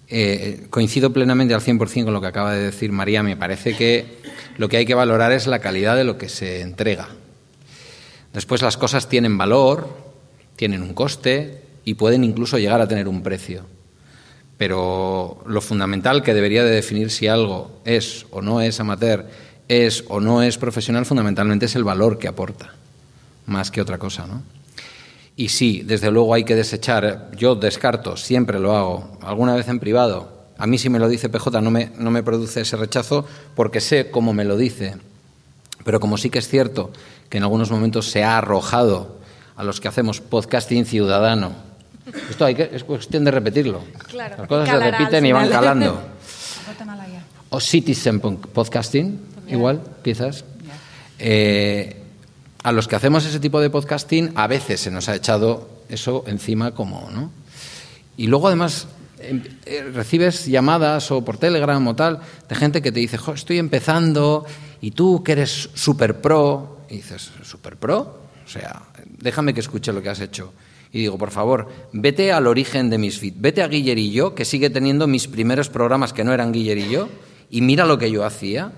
[0.07, 3.23] Eh, coincido plenamente al 100% con lo que acaba de decir María.
[3.23, 4.19] Me parece que
[4.57, 7.09] lo que hay que valorar es la calidad de lo que se entrega.
[8.33, 9.89] Después las cosas tienen valor,
[10.55, 13.65] tienen un coste y pueden incluso llegar a tener un precio
[14.65, 19.25] pero lo fundamental que debería de definir si algo es o no es amateur,
[19.67, 22.73] es o no es profesional, fundamentalmente es el valor que aporta,
[23.45, 24.41] más que otra cosa, ¿no?
[25.35, 29.81] Y sí, desde luego hay que desechar, yo descarto, siempre lo hago, alguna vez en
[29.81, 33.27] privado, a mí si me lo dice PJ no me, no me produce ese rechazo
[33.55, 34.95] porque sé cómo me lo dice,
[35.83, 36.89] pero como sí que es cierto
[37.27, 39.17] que en algunos momentos se ha arrojado
[39.57, 41.51] a los que hacemos podcasting ciudadano,
[42.29, 43.81] esto hay que, es cuestión de repetirlo.
[44.13, 46.01] Las cosas se repiten y van calando.
[47.49, 50.43] o citizen podcasting, igual, quizás.
[51.19, 52.01] Eh,
[52.63, 56.23] a los que hacemos ese tipo de podcasting, a veces se nos ha echado eso
[56.27, 57.31] encima como, ¿no?
[58.17, 58.87] Y luego además
[59.19, 63.59] em, eh, recibes llamadas o por Telegram o tal de gente que te dice, estoy
[63.59, 64.45] empezando
[64.81, 69.93] y tú que eres super pro, y dices, super pro, o sea, déjame que escuche
[69.93, 70.53] lo que has hecho
[70.93, 74.69] y digo, por favor, vete al origen de mis feed, vete a Guillerillo, que sigue
[74.69, 77.09] teniendo mis primeros programas que no eran Guillerillo,
[77.49, 78.71] y mira lo que yo hacía,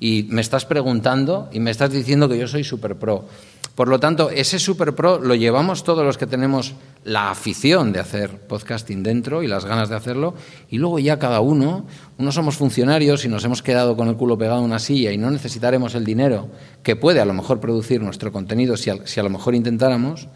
[0.00, 3.26] y me estás preguntando y me estás diciendo que yo soy super pro.
[3.74, 8.00] Por lo tanto, ese super pro lo llevamos todos los que tenemos la afición de
[8.00, 10.34] hacer podcasting dentro y las ganas de hacerlo,
[10.70, 11.84] y luego ya cada uno,
[12.16, 15.18] unos somos funcionarios y nos hemos quedado con el culo pegado a una silla y
[15.18, 16.48] no necesitaremos el dinero
[16.82, 20.28] que puede a lo mejor producir nuestro contenido si a lo mejor intentáramos,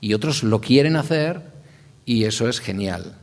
[0.00, 1.42] y otros lo quieren hacer
[2.04, 3.16] y eso es genial.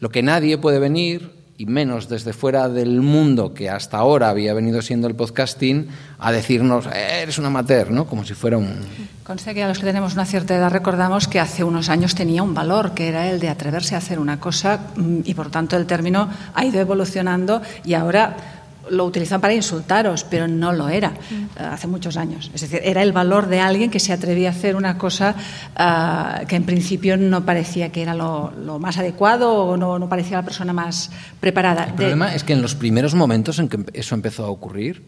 [0.00, 4.52] Lo que nadie puede venir, y menos desde fuera del mundo que hasta ahora había
[4.52, 8.06] venido siendo el podcasting, a decirnos, eh, eres un amateur, ¿no?
[8.06, 8.80] Como si fuera un...
[9.24, 12.42] Conste que a los que tenemos una cierta edad recordamos que hace unos años tenía
[12.42, 15.76] un valor, que era el de atreverse a hacer una cosa, mm, y por tanto
[15.76, 18.55] el término ha ido evolucionando y ahora
[18.90, 22.50] lo utilizan para insultaros, pero no lo era uh, hace muchos años.
[22.54, 25.34] Es decir, era el valor de alguien que se atrevía a hacer una cosa
[25.78, 30.08] uh, que en principio no parecía que era lo, lo más adecuado o no, no,
[30.08, 31.84] parecía la persona más preparada.
[31.84, 32.36] El problema de...
[32.36, 35.02] es que en los primeros momentos en que eso empezó a ocurrir,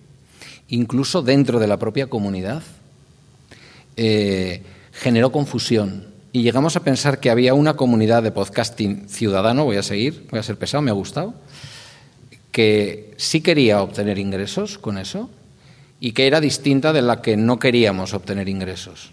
[0.69, 2.63] incluso dentro de la propia comunidad,
[3.97, 4.63] eh,
[4.93, 6.07] generó confusión.
[6.33, 10.39] Y llegamos a pensar que había una comunidad de podcasting ciudadano, voy a seguir, voy
[10.39, 11.35] a ser pesado, me ha gustado,
[12.53, 15.31] que sí quería obtener ingresos con eso
[16.01, 19.13] y que era distinta de la que no queríamos obtener ingresos.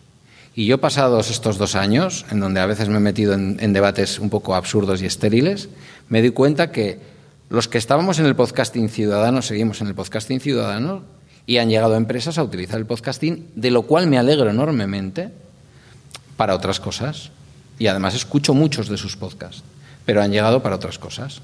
[0.56, 4.20] Y yo pasados estos dos años, en donde a veces me he metido en, debates
[4.20, 5.68] un poco absurdos y estériles,
[6.08, 7.00] me di cuenta que
[7.50, 11.04] los que estábamos en el podcasting ciudadano, seguimos en el podcasting ciudadano,
[11.46, 15.30] y han llegado empresas a utilizar el podcasting, de lo cual me alegro enormemente
[16.38, 17.32] para otras cosas.
[17.78, 19.64] Y además escucho muchos de sus podcasts,
[20.06, 21.42] pero han llegado para otras cosas.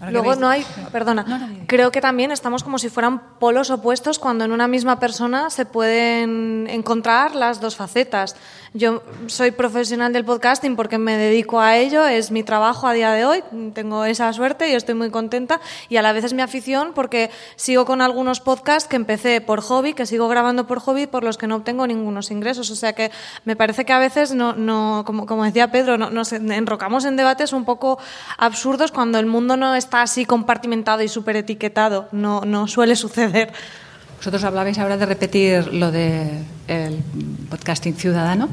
[0.00, 4.18] Luego no hay, perdona, no, no, creo que también estamos como si fueran polos opuestos
[4.18, 8.36] cuando en una misma persona se pueden encontrar las dos facetas.
[8.74, 13.12] Yo soy profesional del podcasting porque me dedico a ello, es mi trabajo a día
[13.12, 13.42] de hoy,
[13.74, 17.30] tengo esa suerte y estoy muy contenta y a la vez es mi afición porque
[17.56, 21.38] sigo con algunos podcasts que empecé por hobby, que sigo grabando por hobby por los
[21.38, 22.70] que no obtengo ningunos ingresos.
[22.70, 23.10] O sea que
[23.44, 27.16] me parece que a veces, no, no como, como decía Pedro, no, nos enrocamos en
[27.16, 27.98] debates un poco
[28.36, 33.52] absurdos cuando el mundo no está así compartimentado y súper etiquetado, no, no suele suceder.
[34.18, 37.02] Vosotros hablabais ahora de repetir lo del de
[37.50, 38.48] podcasting ciudadano.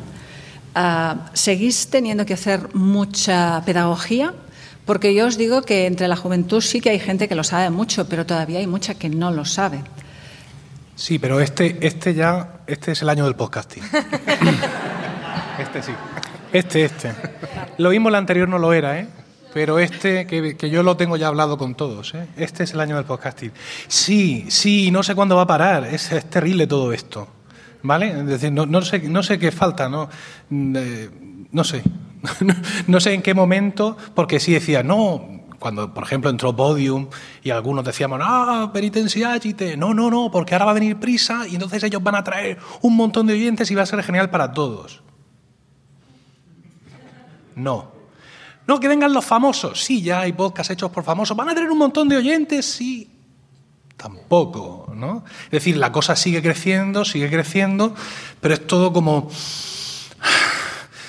[0.76, 4.34] Uh, ¿Seguís teniendo que hacer mucha pedagogía?
[4.86, 7.69] Porque yo os digo que entre la juventud sí que hay gente que lo sabe
[7.69, 9.84] mucho, pero todavía hay mucha que no lo sabe.
[10.95, 13.84] Sí, pero este, este ya, este es el año del podcasting.
[15.60, 15.91] este sí.
[16.52, 17.12] Este, este.
[17.78, 19.08] Lo mismo el anterior no lo era, ¿eh?
[19.54, 22.28] Pero este, que, yo lo tengo ya hablado con todos, ¿eh?
[22.38, 23.52] este es el año del podcasting.
[23.88, 27.28] Sí, sí, no sé cuándo va a parar, es, terrible todo esto.
[27.84, 28.13] ¿Vale?
[28.52, 30.10] No, sé, no sé qué falta, no,
[30.52, 31.10] eh,
[31.52, 31.84] no sé.
[32.88, 37.10] no sé en qué momento, porque sí decía, no, cuando, por ejemplo, entró Podium
[37.44, 41.54] y algunos decíamos, ah, penitenciagite, no, no, no, porque ahora va a venir prisa y
[41.54, 44.52] entonces ellos van a traer un montón de oyentes y va a ser genial para
[44.52, 45.04] todos.
[47.56, 47.92] No,
[48.67, 49.84] no, que vengan los famosos.
[49.84, 51.36] Sí, ya hay podcasts hechos por famosos.
[51.36, 52.65] ¿Van a tener un montón de oyentes?
[52.65, 53.10] Sí.
[53.97, 55.23] Tampoco, ¿no?
[55.45, 57.93] Es decir, la cosa sigue creciendo, sigue creciendo,
[58.41, 59.30] pero es todo como...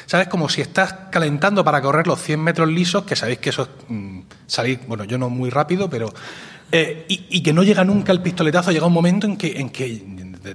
[0.06, 0.28] ¿Sabes?
[0.28, 3.68] Como si estás calentando para correr los 100 metros lisos, que sabéis que eso es
[3.88, 6.12] mmm, salir, bueno, yo no muy rápido, pero...
[6.72, 9.70] Eh, y, y, que no llega nunca el pistoletazo, llega un momento en que, en
[9.70, 10.02] que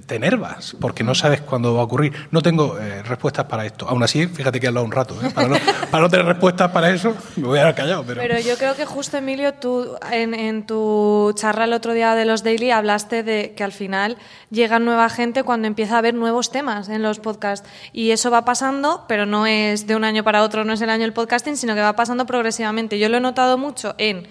[0.00, 2.12] te enervas, porque no sabes cuándo va a ocurrir.
[2.30, 3.88] No tengo eh, respuestas para esto.
[3.88, 5.16] Aún así, fíjate que he hablado un rato.
[5.22, 5.30] ¿eh?
[5.34, 5.56] Para, no,
[5.90, 8.04] para, no, tener respuestas para eso, me voy a quedar callado.
[8.06, 12.14] Pero, pero yo creo que justo, Emilio, tú en, en, tu charla el otro día
[12.14, 14.16] de los Daily hablaste de que al final
[14.50, 17.68] llega nueva gente cuando empieza a haber nuevos temas en los podcasts.
[17.92, 20.90] Y eso va pasando, pero no es de un año para otro, no es el
[20.90, 22.98] año del podcasting, sino que va pasando progresivamente.
[22.98, 24.28] Yo lo he notado mucho en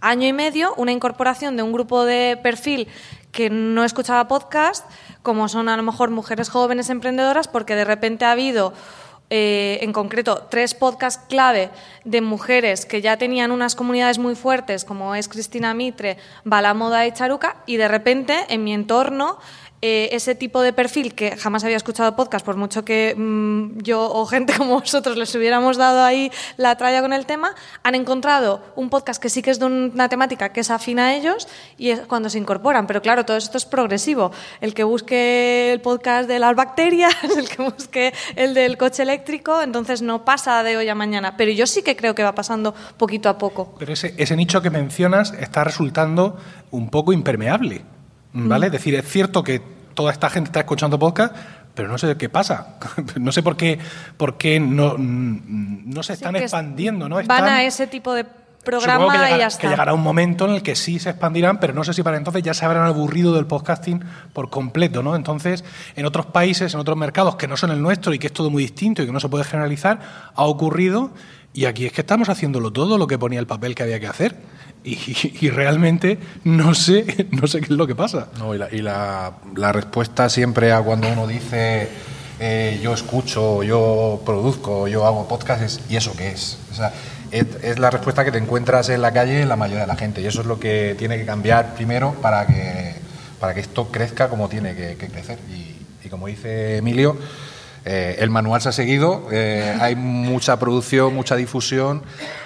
[0.00, 2.88] año y medio, una incorporación de un grupo de perfil
[3.34, 4.88] que no escuchaba podcast,
[5.22, 8.72] como son a lo mejor mujeres jóvenes emprendedoras, porque de repente ha habido
[9.28, 11.70] eh, en concreto tres podcasts clave
[12.04, 17.12] de mujeres que ya tenían unas comunidades muy fuertes, como es Cristina Mitre, Balamoda y
[17.12, 19.38] Charuca, y de repente en mi entorno
[19.86, 24.00] eh, ese tipo de perfil que jamás había escuchado podcast, por mucho que mmm, yo
[24.00, 28.62] o gente como vosotros les hubiéramos dado ahí la tralla con el tema, han encontrado
[28.76, 31.90] un podcast que sí que es de una temática que es afín a ellos y
[31.90, 32.86] es cuando se incorporan.
[32.86, 34.32] Pero claro, todo esto es progresivo.
[34.62, 39.60] El que busque el podcast de las bacterias, el que busque el del coche eléctrico,
[39.60, 41.36] entonces no pasa de hoy a mañana.
[41.36, 43.74] Pero yo sí que creo que va pasando poquito a poco.
[43.78, 46.38] Pero ese, ese nicho que mencionas está resultando
[46.70, 47.82] un poco impermeable.
[48.32, 48.66] ¿Vale?
[48.66, 48.68] Mm.
[48.68, 51.34] Es decir, es cierto que toda esta gente está escuchando podcast,
[51.74, 52.78] pero no sé qué pasa.
[53.18, 53.78] No sé por qué,
[54.16, 57.08] por qué no, no se están sí, expandiendo.
[57.08, 57.20] ¿no?
[57.20, 58.24] Están, van a ese tipo de
[58.64, 59.60] programa que y ya está.
[59.60, 62.16] Que llegará un momento en el que sí se expandirán, pero no sé si para
[62.16, 64.02] entonces ya se habrán aburrido del podcasting
[64.32, 65.02] por completo.
[65.02, 65.14] ¿no?
[65.14, 68.32] Entonces, en otros países, en otros mercados que no son el nuestro y que es
[68.32, 70.00] todo muy distinto y que no se puede generalizar,
[70.34, 71.12] ha ocurrido.
[71.52, 74.08] Y aquí es que estamos haciéndolo todo lo que ponía el papel que había que
[74.08, 74.36] hacer.
[74.84, 74.98] Y,
[75.40, 78.28] y, realmente no sé, no sé qué es lo que pasa.
[78.38, 81.88] No, y la, y la, la respuesta siempre a cuando uno dice
[82.40, 86.58] eh, yo escucho, yo produzco, yo hago podcast es ¿y eso qué es?
[86.72, 86.92] O sea,
[87.30, 90.20] es, es, la respuesta que te encuentras en la calle la mayoría de la gente
[90.20, 92.94] y eso es lo que tiene que cambiar primero para que,
[93.38, 95.38] para que esto crezca como tiene que, que crecer.
[95.48, 97.16] Y, y, como dice Emilio,
[97.84, 102.02] eh, el manual se ha seguido, eh, hay mucha producción, mucha difusión,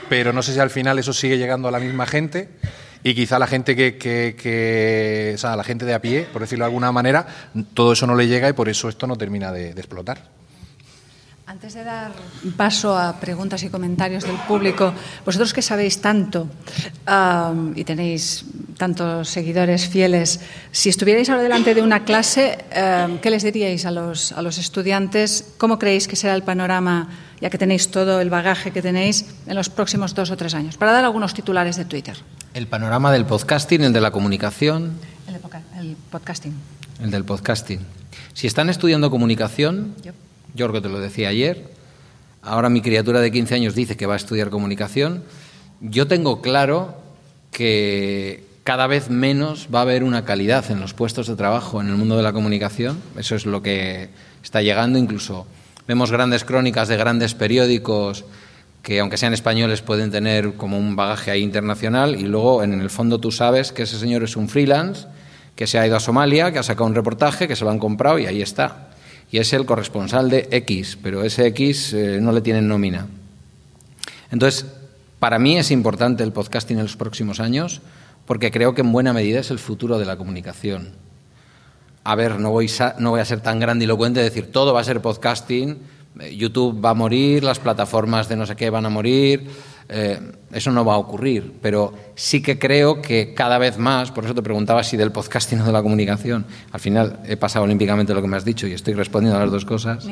[0.08, 2.48] pero no sé si al final eso sigue llegando a la misma gente.
[3.04, 6.70] y quizá la gente que, o sea, la gente de a pie, por decirlo de
[6.70, 7.26] alguna manera,
[7.74, 10.38] todo eso no le llega y por eso esto no termina de explotar.
[11.48, 12.12] Antes de dar
[12.58, 14.92] paso a preguntas y comentarios del público,
[15.24, 16.46] vosotros que sabéis tanto
[17.74, 18.44] y tenéis
[18.78, 20.40] tantos seguidores fieles,
[20.72, 22.64] si estuvierais ahora delante de una clase,
[23.20, 25.52] ¿qué les diríais a los, a los estudiantes?
[25.58, 27.10] ¿Cómo creéis que será el panorama,
[27.40, 30.78] ya que tenéis todo el bagaje que tenéis, en los próximos dos o tres años?
[30.78, 32.16] Para dar algunos titulares de Twitter.
[32.54, 34.92] El panorama del podcasting, el de la comunicación.
[35.26, 35.34] El,
[35.84, 36.54] el podcasting.
[37.02, 37.80] El del podcasting.
[38.32, 39.94] Si están estudiando comunicación.
[40.54, 41.70] Yo creo que te lo decía ayer.
[42.42, 45.24] Ahora mi criatura de 15 años dice que va a estudiar comunicación.
[45.80, 46.96] Yo tengo claro
[47.52, 51.88] que cada vez menos va a haber una calidad en los puestos de trabajo en
[51.88, 53.00] el mundo de la comunicación.
[53.16, 54.10] Eso es lo que
[54.42, 54.98] está llegando.
[54.98, 55.46] Incluso
[55.86, 58.26] vemos grandes crónicas de grandes periódicos
[58.82, 62.20] que, aunque sean españoles, pueden tener como un bagaje ahí internacional.
[62.20, 65.06] Y luego, en el fondo, tú sabes que ese señor es un freelance,
[65.56, 67.78] que se ha ido a Somalia, que ha sacado un reportaje, que se lo han
[67.78, 68.90] comprado y ahí está
[69.30, 73.06] y es el corresponsal de X, pero ese X eh, no le tienen nómina.
[74.30, 74.66] Entonces,
[75.18, 77.80] para mí es importante el podcasting en los próximos años
[78.28, 80.90] porque creo que en buena medida es el futuro de la comunicación.
[82.04, 84.82] A ver, no voy, a, no voy a ser tan grandilocuente de decir todo va
[84.82, 85.78] a ser podcasting,
[86.20, 89.48] eh, YouTube va a morir, las plataformas de no sé qué van a morir,
[89.88, 90.20] eh,
[90.52, 94.34] eso no va a ocurrir, pero sí que creo que cada vez más, por eso
[94.34, 98.20] te preguntaba si del podcasting o de la comunicación, al final he pasado olímpicamente lo
[98.20, 100.06] que me has dicho y estoy respondiendo a las dos cosas.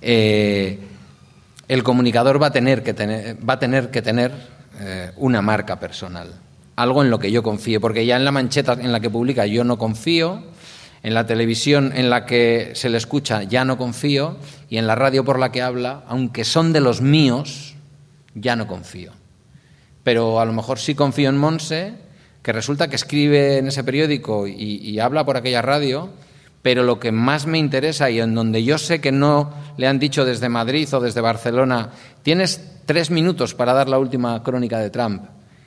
[0.00, 0.78] Eh,
[1.68, 4.32] el comunicador va a tener que tener, va a tener, que tener
[4.80, 6.30] eh, una marca personal,
[6.76, 9.46] algo en lo que yo confíe, porque ya en la mancheta en la que publica
[9.46, 10.42] yo no confío,
[11.02, 14.36] en la televisión en la que se le escucha ya no confío
[14.68, 17.74] y en la radio por la que habla, aunque son de los míos,
[18.34, 19.12] ya no confío.
[20.04, 21.94] Pero a lo mejor sí confío en Monse,
[22.42, 26.10] que resulta que escribe en ese periódico y, habla por aquella radio,
[26.60, 29.98] pero lo que más me interesa y en donde yo sé que no le han
[29.98, 31.90] dicho desde Madrid o desde Barcelona,
[32.22, 35.22] tienes tres minutos para dar la última crónica de Trump.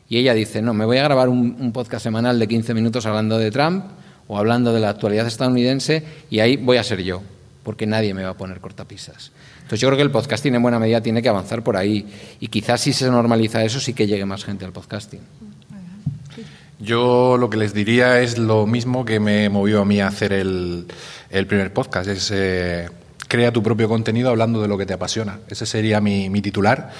[0.07, 3.37] Y ella dice, no, me voy a grabar un, podcast semanal de 15 minutos hablando
[3.37, 3.85] de Trump
[4.27, 7.21] o hablando de la actualidad estadounidense y ahí voy a ser yo,
[7.63, 9.31] porque nadie me va a poner cortapisas.
[9.57, 12.05] Entonces yo creo que el podcasting en buena medida tiene que avanzar por ahí
[12.39, 15.21] y quizás si se normaliza eso sí que llegue más gente al podcasting.
[16.79, 20.33] Yo lo que les diría es lo mismo que me movió a mí a hacer
[20.33, 20.85] el,
[21.47, 22.89] primer podcast, es eh,
[23.27, 25.39] crea tu propio contenido hablando de lo que te apasiona.
[25.49, 26.91] Ese sería mi, mi titular.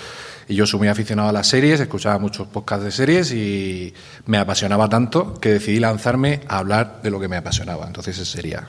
[0.48, 3.94] Y yo soy muy aficionado a las series, escuchaba muchos podcasts de series y
[4.26, 7.88] me apasionaba tanto que decidí lanzarme a hablar de lo que me apasionaba.
[7.88, 8.68] Entonces ese sería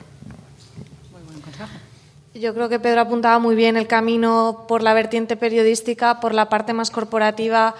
[2.39, 6.49] yo creo que Pedro apuntaba muy bien el camino por la vertiente periodística, por la
[6.49, 7.75] parte más corporativa.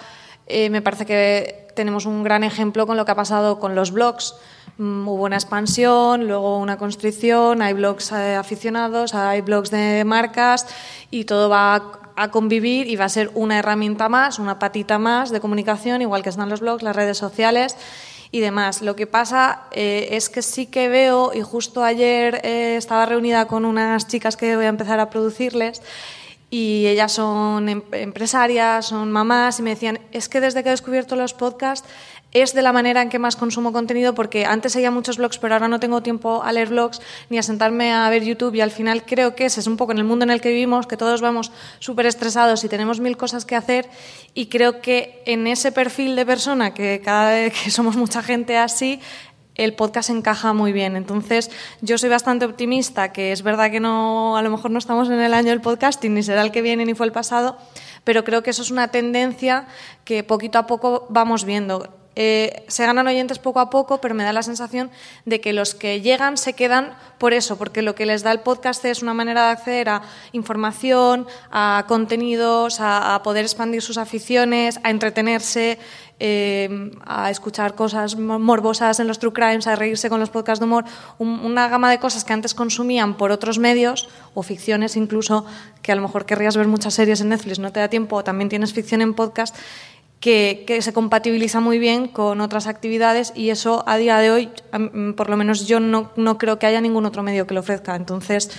[0.48, 3.91] Eh, me parece que tenemos un gran ejemplo con lo que ha pasado con los
[3.91, 4.36] blogs.
[4.78, 10.68] Mm, hubo una expansión, luego una constricción, hay blogs eh, aficionados, hay blogs de marcas
[11.12, 15.30] y todo va a convivir y va a ser una herramienta más, una patita más
[15.30, 17.78] de comunicación, igual que están los blogs, las redes sociales
[18.32, 18.82] y demás.
[18.82, 23.47] Lo que pasa eh, es que sí que veo, y justo ayer eh, estaba reunida
[23.47, 25.84] con unas chicas que voy a empezar a producirles,
[26.49, 30.72] y ellas son em-, empresarias, son mamás, y me decían, es que desde que he
[30.72, 31.88] descubierto los podcasts
[32.32, 35.56] es de la manera en que más consumo contenido porque antes seguía muchos blogs, pero
[35.56, 38.72] ahora no tengo tiempo a leer blogs ni a sentarme a ver YouTube y al
[38.72, 40.98] final creo que ese es un poco en el mundo en el que vivimos, que
[40.98, 43.90] todos vamos súper estresados y tenemos mil cosas que hacer
[44.34, 48.58] y creo que en ese perfil de persona, que cada vez que somos mucha gente
[48.58, 49.00] así,
[49.58, 50.96] el podcast encaja muy bien.
[50.96, 51.50] Entonces,
[51.82, 55.20] yo soy bastante optimista, que es verdad que no, a lo mejor no estamos en
[55.20, 57.58] el año del podcasting, ni será el que viene, ni fue el pasado,
[58.04, 59.68] pero creo que eso es una tendencia
[60.06, 61.97] que poquito a poco vamos viendo.
[62.20, 64.89] Eh, se ganan oyentes poco a poco, pero me da la sensación
[65.26, 68.39] de que los que llegan se quedan por eso, porque lo que les da el
[68.39, 70.01] podcast es una manera de acceder a
[70.32, 75.78] información, a contenidos, a, poder expandir sus aficiones, a entretenerse,
[76.20, 80.65] eh, a escuchar cosas morbosas en los true crimes, a reírse con los podcasts de
[80.65, 80.86] humor,
[81.20, 85.45] una gama de cosas que antes consumían por otros medios o ficciones incluso,
[85.84, 88.24] que a lo mejor querrías ver muchas series en Netflix, no te da tiempo, o
[88.24, 89.55] también tienes ficción en podcast
[90.20, 94.49] que, se compatibiliza muy bien con otras actividades y eso a día de hoy,
[95.15, 97.95] por lo menos yo no, no creo que haya ningún otro medio que lo ofrezca.
[97.95, 98.51] Entonces,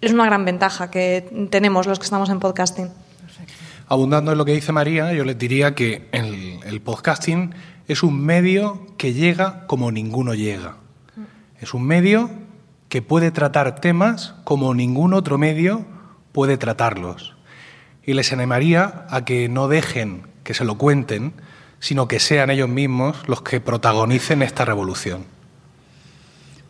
[0.00, 2.90] es una gran ventaja que tenemos los que estamos en podcasting.
[3.86, 7.54] Abundando en lo que dice María, yo les diría que el, el podcasting
[7.86, 10.76] es un medio que llega como ninguno llega.
[11.60, 12.30] Es un medio
[12.88, 15.84] que puede tratar temas como ningún otro medio
[16.32, 17.34] puede tratarlos.
[18.04, 21.32] Y les animaría a que no dejen que se lo cuenten,
[21.80, 25.24] sino que sean ellos mismos los que protagonicen esta revolución.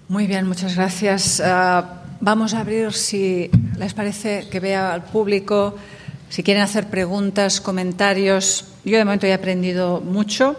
[0.08, 1.40] Muy bien, muchas gracias.
[1.44, 5.76] Ah, vamos a abrir, si les parece, que vea al público,
[6.28, 8.66] si quieren hacer preguntas, comentarios.
[8.84, 10.56] Yo de momento he aprendido mucho.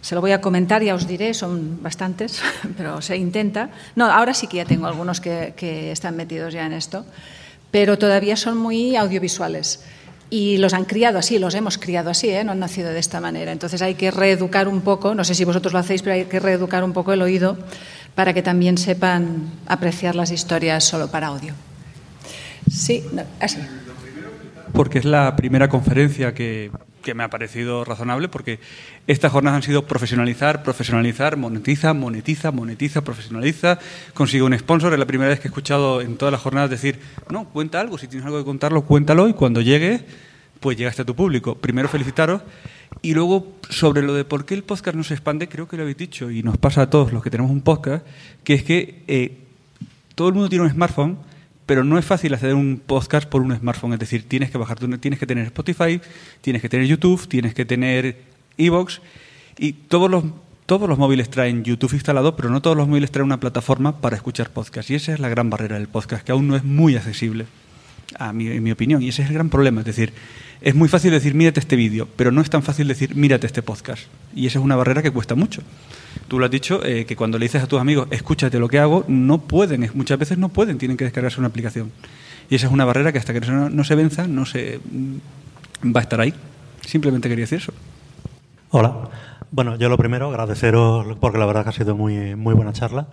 [0.00, 2.42] Se lo voy a comentar, ya os diré, son bastantes,
[2.76, 3.70] pero se intenta.
[3.96, 7.06] No, ahora sí que ya tengo algunos que, que están metidos ya en esto,
[7.70, 9.84] pero todavía son muy audiovisuales.
[10.30, 12.42] Y los han criado así, los hemos criado así, ¿eh?
[12.44, 13.52] no han nacido de esta manera.
[13.52, 16.40] Entonces hay que reeducar un poco, no sé si vosotros lo hacéis, pero hay que
[16.40, 17.56] reeducar un poco el oído
[18.14, 21.54] para que también sepan apreciar las historias solo para audio.
[22.70, 23.04] Sí,
[23.40, 23.58] así.
[24.72, 26.70] Porque es la primera conferencia que,
[27.04, 28.58] que me ha parecido razonable, porque
[29.06, 33.78] estas jornadas han sido profesionalizar, profesionalizar, monetiza, monetiza, monetiza, profesionaliza,
[34.14, 34.92] consigue un sponsor.
[34.92, 36.98] Es la primera vez que he escuchado en todas las jornadas decir,
[37.30, 40.04] no, cuenta algo, si tienes algo que contarlo, cuéntalo y cuando llegue,
[40.58, 41.54] pues llegaste a tu público.
[41.54, 42.42] Primero felicitaros
[43.02, 45.82] y luego, sobre lo de por qué el podcast no se expande, creo que lo
[45.82, 48.06] habéis dicho y nos pasa a todos los que tenemos un podcast,
[48.42, 49.38] que es que eh,
[50.14, 51.18] todo el mundo tiene un smartphone,
[51.66, 53.94] pero no es fácil hacer un podcast por un smartphone.
[53.94, 56.00] Es decir, tienes que bajar, tienes que tener Spotify,
[56.40, 58.18] tienes que tener YouTube, tienes que tener
[58.58, 59.00] Evox
[59.58, 60.24] y todos los
[60.66, 64.16] todos los móviles traen YouTube instalado, pero no todos los móviles traen una plataforma para
[64.16, 64.90] escuchar podcast.
[64.90, 67.46] Y esa es la gran barrera del podcast, que aún no es muy accesible,
[68.18, 69.02] a mi, en mi opinión.
[69.02, 69.80] Y ese es el gran problema.
[69.80, 70.14] Es decir,
[70.62, 73.60] es muy fácil decir, mírate este vídeo, pero no es tan fácil decir, mírate este
[73.60, 74.04] podcast.
[74.34, 75.62] Y esa es una barrera que cuesta mucho.
[76.28, 78.78] Tú lo has dicho, eh, que cuando le dices a tus amigos, escúchate lo que
[78.78, 81.92] hago, no pueden, muchas veces no pueden, tienen que descargarse una aplicación.
[82.48, 85.94] Y esa es una barrera que hasta que no, no se venza, no se mm,
[85.94, 86.34] va a estar ahí.
[86.86, 87.72] Simplemente quería decir eso.
[88.70, 89.10] Hola.
[89.50, 93.06] Bueno, yo lo primero, agradeceros, porque la verdad que ha sido muy, muy buena charla.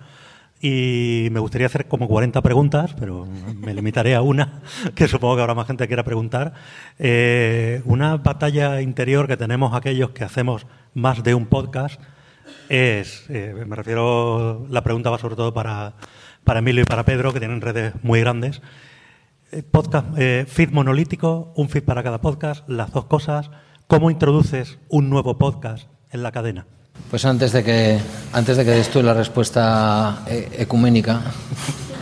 [0.59, 3.27] Y me gustaría hacer como 40 preguntas, pero
[3.59, 4.61] me limitaré a una,
[4.95, 6.53] que supongo que habrá más gente que quiera preguntar.
[6.97, 12.01] Eh, una batalla interior que tenemos aquellos que hacemos más de un podcast
[12.69, 15.95] es, eh, me refiero, la pregunta va sobre todo para,
[16.43, 18.61] para Emilio y para Pedro, que tienen redes muy grandes.
[19.51, 20.07] Eh, podcast,
[20.47, 23.51] feed monolítico, un feed para cada podcast, las dos cosas.
[23.87, 26.65] ¿Cómo introduces un nuevo podcast en la cadena?
[27.09, 27.99] Pues antes de que,
[28.31, 31.21] antes de que des tú la respuesta eh, ecuménica,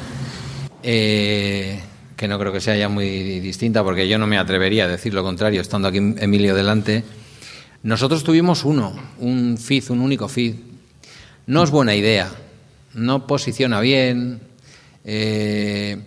[0.83, 1.81] eh,
[2.15, 5.13] que no creo que sea ya muy distinta, porque yo no me atrevería a decir
[5.13, 7.03] lo contrario, estando aquí Emilio delante,
[7.83, 10.55] nosotros tuvimos uno, un feed, un único feed.
[11.47, 12.29] No es buena idea,
[12.93, 14.41] no posiciona bien.
[15.05, 15.97] Eh,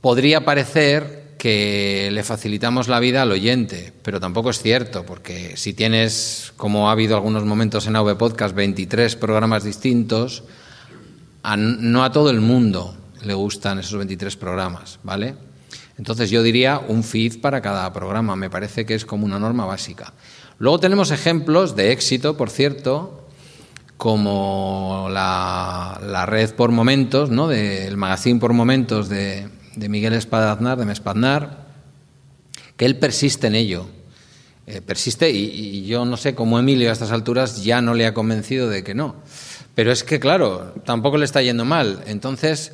[0.00, 5.74] podría parecer que le facilitamos la vida al oyente, pero tampoco es cierto, porque si
[5.74, 10.44] tienes, como ha habido algunos momentos en AV Podcast, 23 programas distintos,
[11.58, 15.34] no a todo el mundo le gustan esos 23 programas, ¿vale?
[15.96, 19.64] Entonces yo diría un feed para cada programa, me parece que es como una norma
[19.64, 20.12] básica.
[20.58, 23.28] Luego tenemos ejemplos de éxito, por cierto,
[23.96, 27.48] como la, red por momentos, ¿no?
[27.48, 31.66] del magazine por momentos de, de Miguel Espadaznar, de Mespadnar,
[32.76, 33.86] que él persiste en ello.
[34.66, 38.14] Eh, persiste y, yo no sé cómo Emilio a estas alturas ya no le ha
[38.14, 39.16] convencido de que no.
[39.74, 42.02] Pero es que, claro, tampoco le está yendo mal.
[42.06, 42.72] Entonces,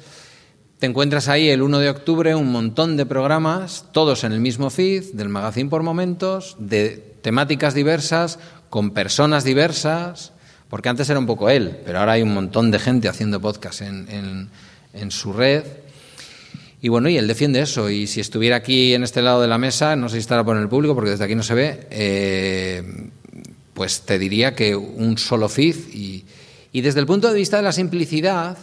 [0.81, 4.71] te encuentras ahí el 1 de octubre un montón de programas, todos en el mismo
[4.71, 8.39] feed, del magazine por momentos, de temáticas diversas,
[8.71, 10.33] con personas diversas,
[10.71, 13.83] porque antes era un poco él, pero ahora hay un montón de gente haciendo podcast
[13.83, 14.49] en,
[14.95, 15.65] en su red.
[16.81, 17.91] Y bueno, y él defiende eso.
[17.91, 20.57] Y si estuviera aquí en este lado de la mesa, no sé si estará por
[20.57, 23.11] el público, porque desde aquí no se ve, eh,
[23.75, 25.77] pues te diría que un solo feed.
[25.93, 26.25] Y,
[26.73, 28.57] y desde el punto de vista de la simplicidad,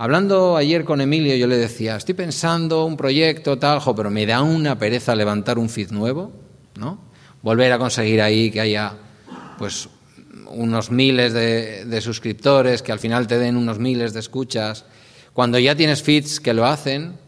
[0.00, 4.40] hablando ayer con Emilio, yo le decía, estoy pensando un proyecto, tal, pero me da
[4.40, 6.32] una pereza levantar un feed nuevo,
[6.78, 6.98] ¿no?
[7.42, 8.94] Volver a conseguir ahí que haya,
[9.58, 9.90] pues,
[10.52, 14.86] unos miles de, de suscriptores, que al final te den unos miles de escuchas
[15.34, 17.18] cuando ya tienes feeds que lo hacen,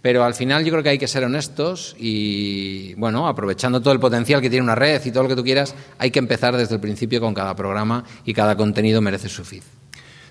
[0.00, 4.00] pero al final yo creo que hay que ser honestos y, bueno, aprovechando todo el
[4.00, 6.74] potencial que tiene una red y todo lo que tú quieras, hay que empezar desde
[6.76, 9.62] el principio con cada programa y cada contenido merece su feed.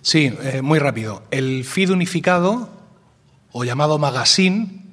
[0.04, 1.24] Sí, eh, muy rápido.
[1.32, 2.70] El feed unificado,
[3.54, 4.84] o llamado magazine,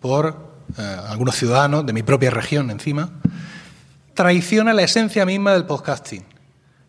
[0.00, 3.10] por eh, algunos ciudadanos de mi propia región encima,
[4.14, 6.24] traiciona la esencia misma del podcasting.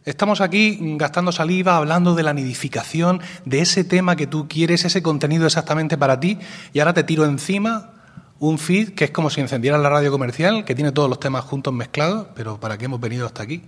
[0.06, 5.04] Estamos aquí gastando saliva, hablando de la nidificación, de ese tema que tú quieres, ese
[5.04, 6.40] contenido exactamente para ti,
[6.72, 7.92] y ahora te tiro encima
[8.40, 11.44] un feed que es como si encendieras la radio comercial, que tiene todos los temas
[11.44, 13.64] juntos mezclados, pero ¿para qué hemos venido hasta aquí?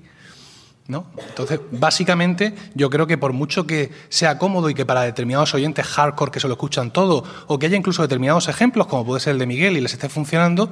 [0.91, 1.05] ¿No?
[1.29, 5.85] Entonces, básicamente, yo creo que por mucho que sea cómodo y que para determinados oyentes
[5.87, 9.31] hardcore que se lo escuchan todo, o que haya incluso determinados ejemplos, como puede ser
[9.31, 10.69] el de Miguel, y les esté funcionando,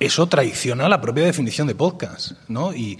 [0.00, 2.74] eso traiciona la propia definición de podcast, ¿no?
[2.74, 2.98] Y,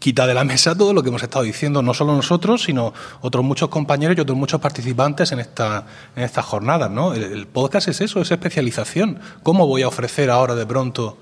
[0.00, 3.42] quita de la mesa todo lo que hemos estado diciendo, no solo nosotros, sino otros
[3.42, 7.14] muchos compañeros y otros muchos participantes en, esta, en estas jornadas, ¿no?
[7.14, 9.18] El, podcast es eso, es especialización.
[9.42, 11.16] ¿Cómo voy a ofrecer ahora de pronto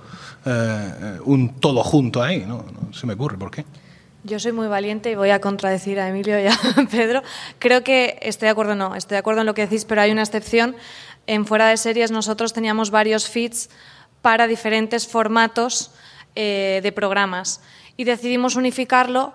[0.45, 2.45] eh, un todo junto ahí?
[2.47, 3.65] No, se me ocurre, ¿por qué?
[4.25, 6.57] Yo soy muy valiente y voy a contradecir a Emilio y a
[6.91, 7.23] Pedro.
[7.59, 10.13] Creo que estoy de acuerdo, no, estoy de acuerdo en lo que decís, pero hay
[10.13, 10.77] una excepción.
[11.27, 13.69] En Fuera de Series nosotros teníamos varios feeds
[14.21, 15.91] para diferentes formatos
[16.35, 17.61] eh, de programas
[17.97, 19.35] y decidimos unificarlo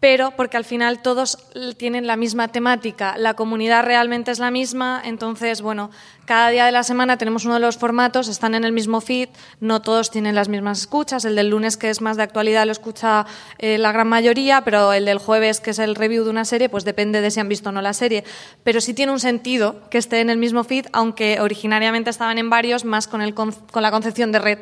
[0.00, 1.38] pero porque al final todos
[1.76, 5.90] tienen la misma temática, la comunidad realmente es la misma, entonces, bueno,
[6.24, 9.30] cada día de la semana tenemos uno de los formatos, están en el mismo feed,
[9.60, 12.72] no todos tienen las mismas escuchas, el del lunes que es más de actualidad lo
[12.72, 13.26] escucha
[13.58, 16.68] eh, la gran mayoría, pero el del jueves que es el review de una serie,
[16.68, 18.24] pues depende de si han visto o no la serie,
[18.62, 22.50] pero sí tiene un sentido que esté en el mismo feed, aunque originariamente estaban en
[22.50, 24.58] varios, más con, el, con la concepción de red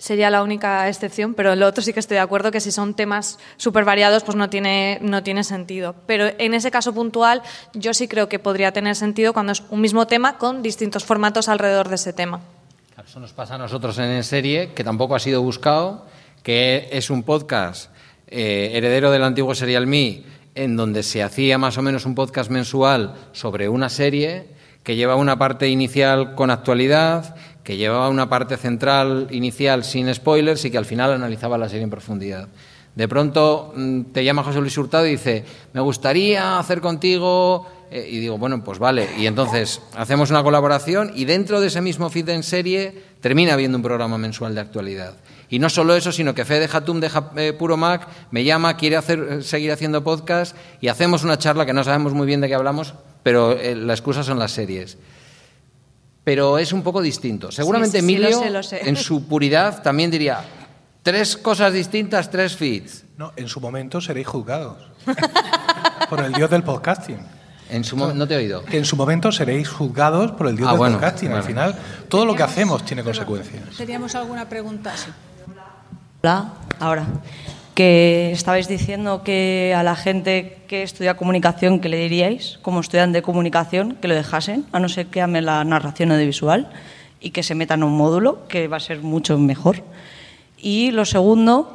[0.00, 2.94] sería la única excepción, pero lo otro sí que estoy de acuerdo que si son
[2.94, 5.94] temas súper variados, pues no tiene, no tiene sentido.
[6.06, 7.42] Pero en ese caso puntual,
[7.74, 11.48] yo sí creo que podría tener sentido cuando es un mismo tema con distintos formatos
[11.48, 12.40] alrededor de ese tema.
[13.06, 16.06] Eso nos pasa a nosotros en Serie, que tampoco ha sido buscado,
[16.42, 17.90] que es un podcast
[18.26, 20.22] eh, heredero del antiguo Serial Me,
[20.54, 24.48] en donde se hacía más o menos un podcast mensual sobre una serie
[24.82, 27.34] que lleva una parte inicial con actualidad,
[27.70, 31.84] que llevaba una parte central inicial sin spoilers y que al final analizaba la serie
[31.84, 32.48] en profundidad.
[32.96, 38.08] De pronto mm, te llama José Luis Hurtado y dice, me gustaría hacer contigo, eh",
[38.10, 39.08] y digo, bueno, pues vale.
[39.16, 43.78] Y entonces hacemos una colaboración y dentro de ese mismo feed en serie termina habiendo
[43.78, 45.14] un programa mensual de actualidad.
[45.48, 48.96] Y no solo eso, sino que Fede Hatum de eh, Puro Mac me llama, quiere
[48.96, 52.48] hacer, eh, seguir haciendo podcast y hacemos una charla que no sabemos muy bien de
[52.48, 54.98] qué hablamos, pero la excusa son las series
[56.24, 57.50] pero es un poco distinto.
[57.50, 58.40] Seguramente Emilio,
[58.72, 60.44] en su puridad, también diría
[61.02, 63.04] tres cosas distintas, tres feeds.
[63.16, 64.78] No, en su momento seréis juzgados
[66.10, 67.18] por el dios del podcasting.
[67.70, 68.64] En su no te he oído.
[68.64, 71.32] Que en su momento seréis juzgados por el dios ah, del podcasting.
[71.32, 73.76] Al final, todo lo que hacemos tiene consecuencias.
[73.76, 74.96] ¿Teníamos alguna pregunta?
[74.96, 75.10] Sí.
[76.22, 77.06] Hola, ahora
[77.74, 83.12] que estabais diciendo que a la gente que estudia comunicación, que le diríais, como estudian
[83.12, 86.70] de comunicación, que lo dejasen, a no ser que ame la narración audiovisual
[87.20, 89.82] y que se metan en un módulo, que va a ser mucho mejor.
[90.58, 91.74] Y lo segundo,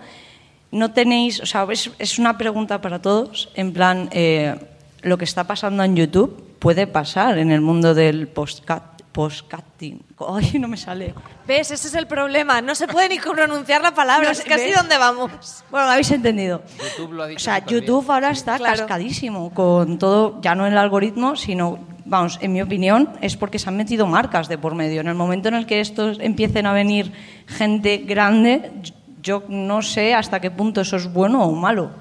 [0.72, 4.56] no tenéis, o sea, es, una pregunta para todos, en plan, eh,
[5.02, 10.02] lo que está pasando en YouTube puede pasar en el mundo del podcast Postcasting.
[10.28, 11.14] Ay, no me sale.
[11.48, 11.72] ¿Ves?
[11.72, 12.60] Ese es el problema.
[12.60, 14.32] No se puede ni pronunciar la palabra.
[14.32, 15.64] es casi donde vamos.
[15.72, 16.62] Bueno, lo habéis entendido.
[16.78, 20.78] YouTube lo ha dicho o sea, YouTube ahora está cascadísimo con todo, ya no el
[20.78, 25.00] algoritmo, sino, vamos, en mi opinión, es porque se han metido marcas de por medio.
[25.00, 27.14] En el momento en el que estos empiecen a venir
[27.48, 28.70] gente grande,
[29.24, 31.92] yo no sé hasta qué punto eso es bueno o malo.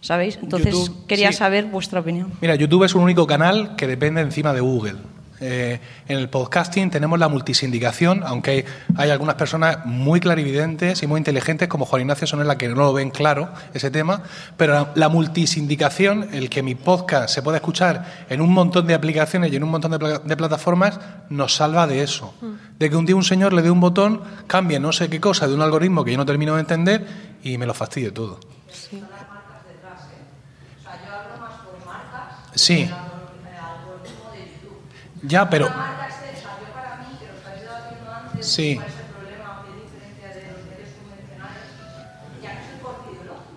[0.00, 0.36] ¿Sabéis?
[0.42, 2.32] Entonces quería saber vuestra opinión.
[2.40, 4.96] Mira, YouTube es un único canal que depende encima de Google.
[5.40, 8.64] Eh, en el podcasting tenemos la multisindicación, aunque
[8.96, 12.76] hay algunas personas muy clarividentes y muy inteligentes, como Juan Ignacio son la que no
[12.76, 14.22] lo ven claro ese tema,
[14.56, 19.52] pero la, multisindicación, el que mi podcast se pueda escuchar en un montón de aplicaciones
[19.52, 22.34] y en un montón de, plataformas, nos salva de eso.
[22.40, 22.78] Mm.
[22.78, 25.46] De que un día un señor le dé un botón, cambie no sé qué cosa
[25.46, 27.06] de un algoritmo que yo no termino de entender
[27.42, 28.40] y me lo fastidie todo.
[28.70, 29.02] Sí.
[32.54, 32.90] Sí.
[35.26, 35.68] Ya, pero...
[38.40, 38.80] Sí.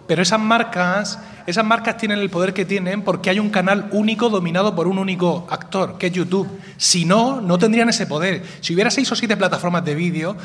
[0.08, 4.30] Pero esas marcas, esas marcas tienen el poder que tienen porque hay un canal único
[4.30, 6.50] dominado por un único actor, que es YouTube.
[6.78, 8.44] Si no, no tendrían ese poder.
[8.62, 10.36] Si hubiera seis o siete plataformas de vídeo.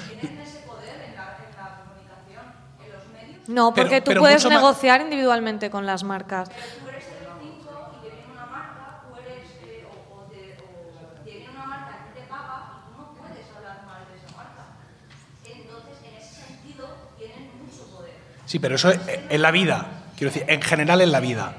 [3.47, 6.51] No, porque tú puedes negociar individualmente con las marcas.
[18.47, 19.87] Sí, pero eso es en la vida,
[20.17, 21.55] quiero decir, en general en la vida.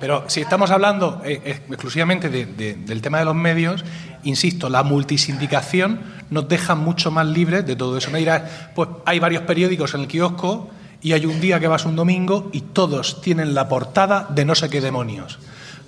[0.00, 3.84] Pero si estamos hablando eh, exclusivamente del tema de los medios,
[4.22, 6.00] insisto, la multisindicación
[6.30, 8.10] nos deja mucho más libres de todo eso.
[8.10, 8.42] Me dirás,
[8.74, 10.70] pues hay varios periódicos en el kiosco
[11.02, 14.54] y hay un día que vas un domingo y todos tienen la portada de no
[14.54, 15.38] sé qué demonios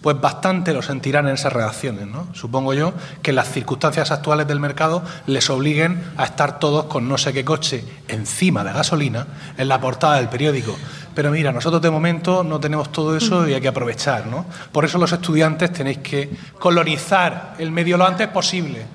[0.00, 2.06] pues bastante lo sentirán en esas redacciones.
[2.06, 2.26] ¿no?
[2.34, 2.92] Supongo yo
[3.22, 7.44] que las circunstancias actuales del mercado les obliguen a estar todos con no sé qué
[7.44, 9.26] coche encima de gasolina
[9.56, 10.76] en la portada del periódico.
[11.14, 14.26] Pero mira, nosotros de momento no tenemos todo eso y hay que aprovechar.
[14.26, 14.46] ¿no?
[14.72, 18.86] Por eso los estudiantes tenéis que colonizar el medio lo antes posible.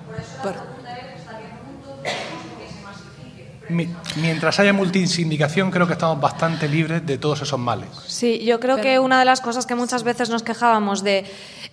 [3.68, 7.88] Mientras haya multisindicación, creo que estamos bastante libres de todos esos males.
[8.06, 11.24] Sí, yo creo que una de las cosas que muchas veces nos quejábamos de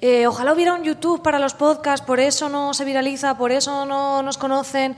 [0.01, 3.85] eh, ojalá hubiera un YouTube para los podcasts, por eso no se viraliza, por eso
[3.85, 4.97] no nos conocen.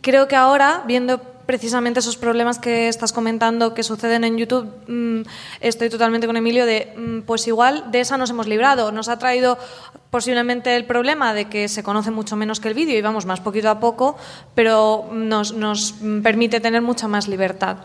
[0.00, 5.22] Creo que ahora, viendo precisamente esos problemas que estás comentando que suceden en YouTube, mm,
[5.60, 8.92] estoy totalmente con Emilio de, mm, pues igual de esa nos hemos librado.
[8.92, 9.58] Nos ha traído
[10.10, 13.40] posiblemente el problema de que se conoce mucho menos que el vídeo y vamos más
[13.40, 14.16] poquito a poco,
[14.54, 17.78] pero nos, nos permite tener mucha más libertad.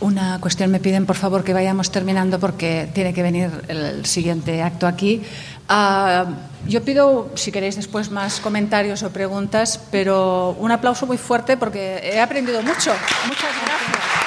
[0.00, 4.60] Una cuestión me piden, por favor, que vayamos terminando porque tiene que venir el siguiente
[4.62, 5.22] acto aquí.
[5.68, 6.30] Uh,
[6.66, 12.00] yo pido, si queréis después, más comentarios o preguntas, pero un aplauso muy fuerte porque
[12.02, 12.92] he aprendido mucho.
[13.26, 14.23] Muchas gracias.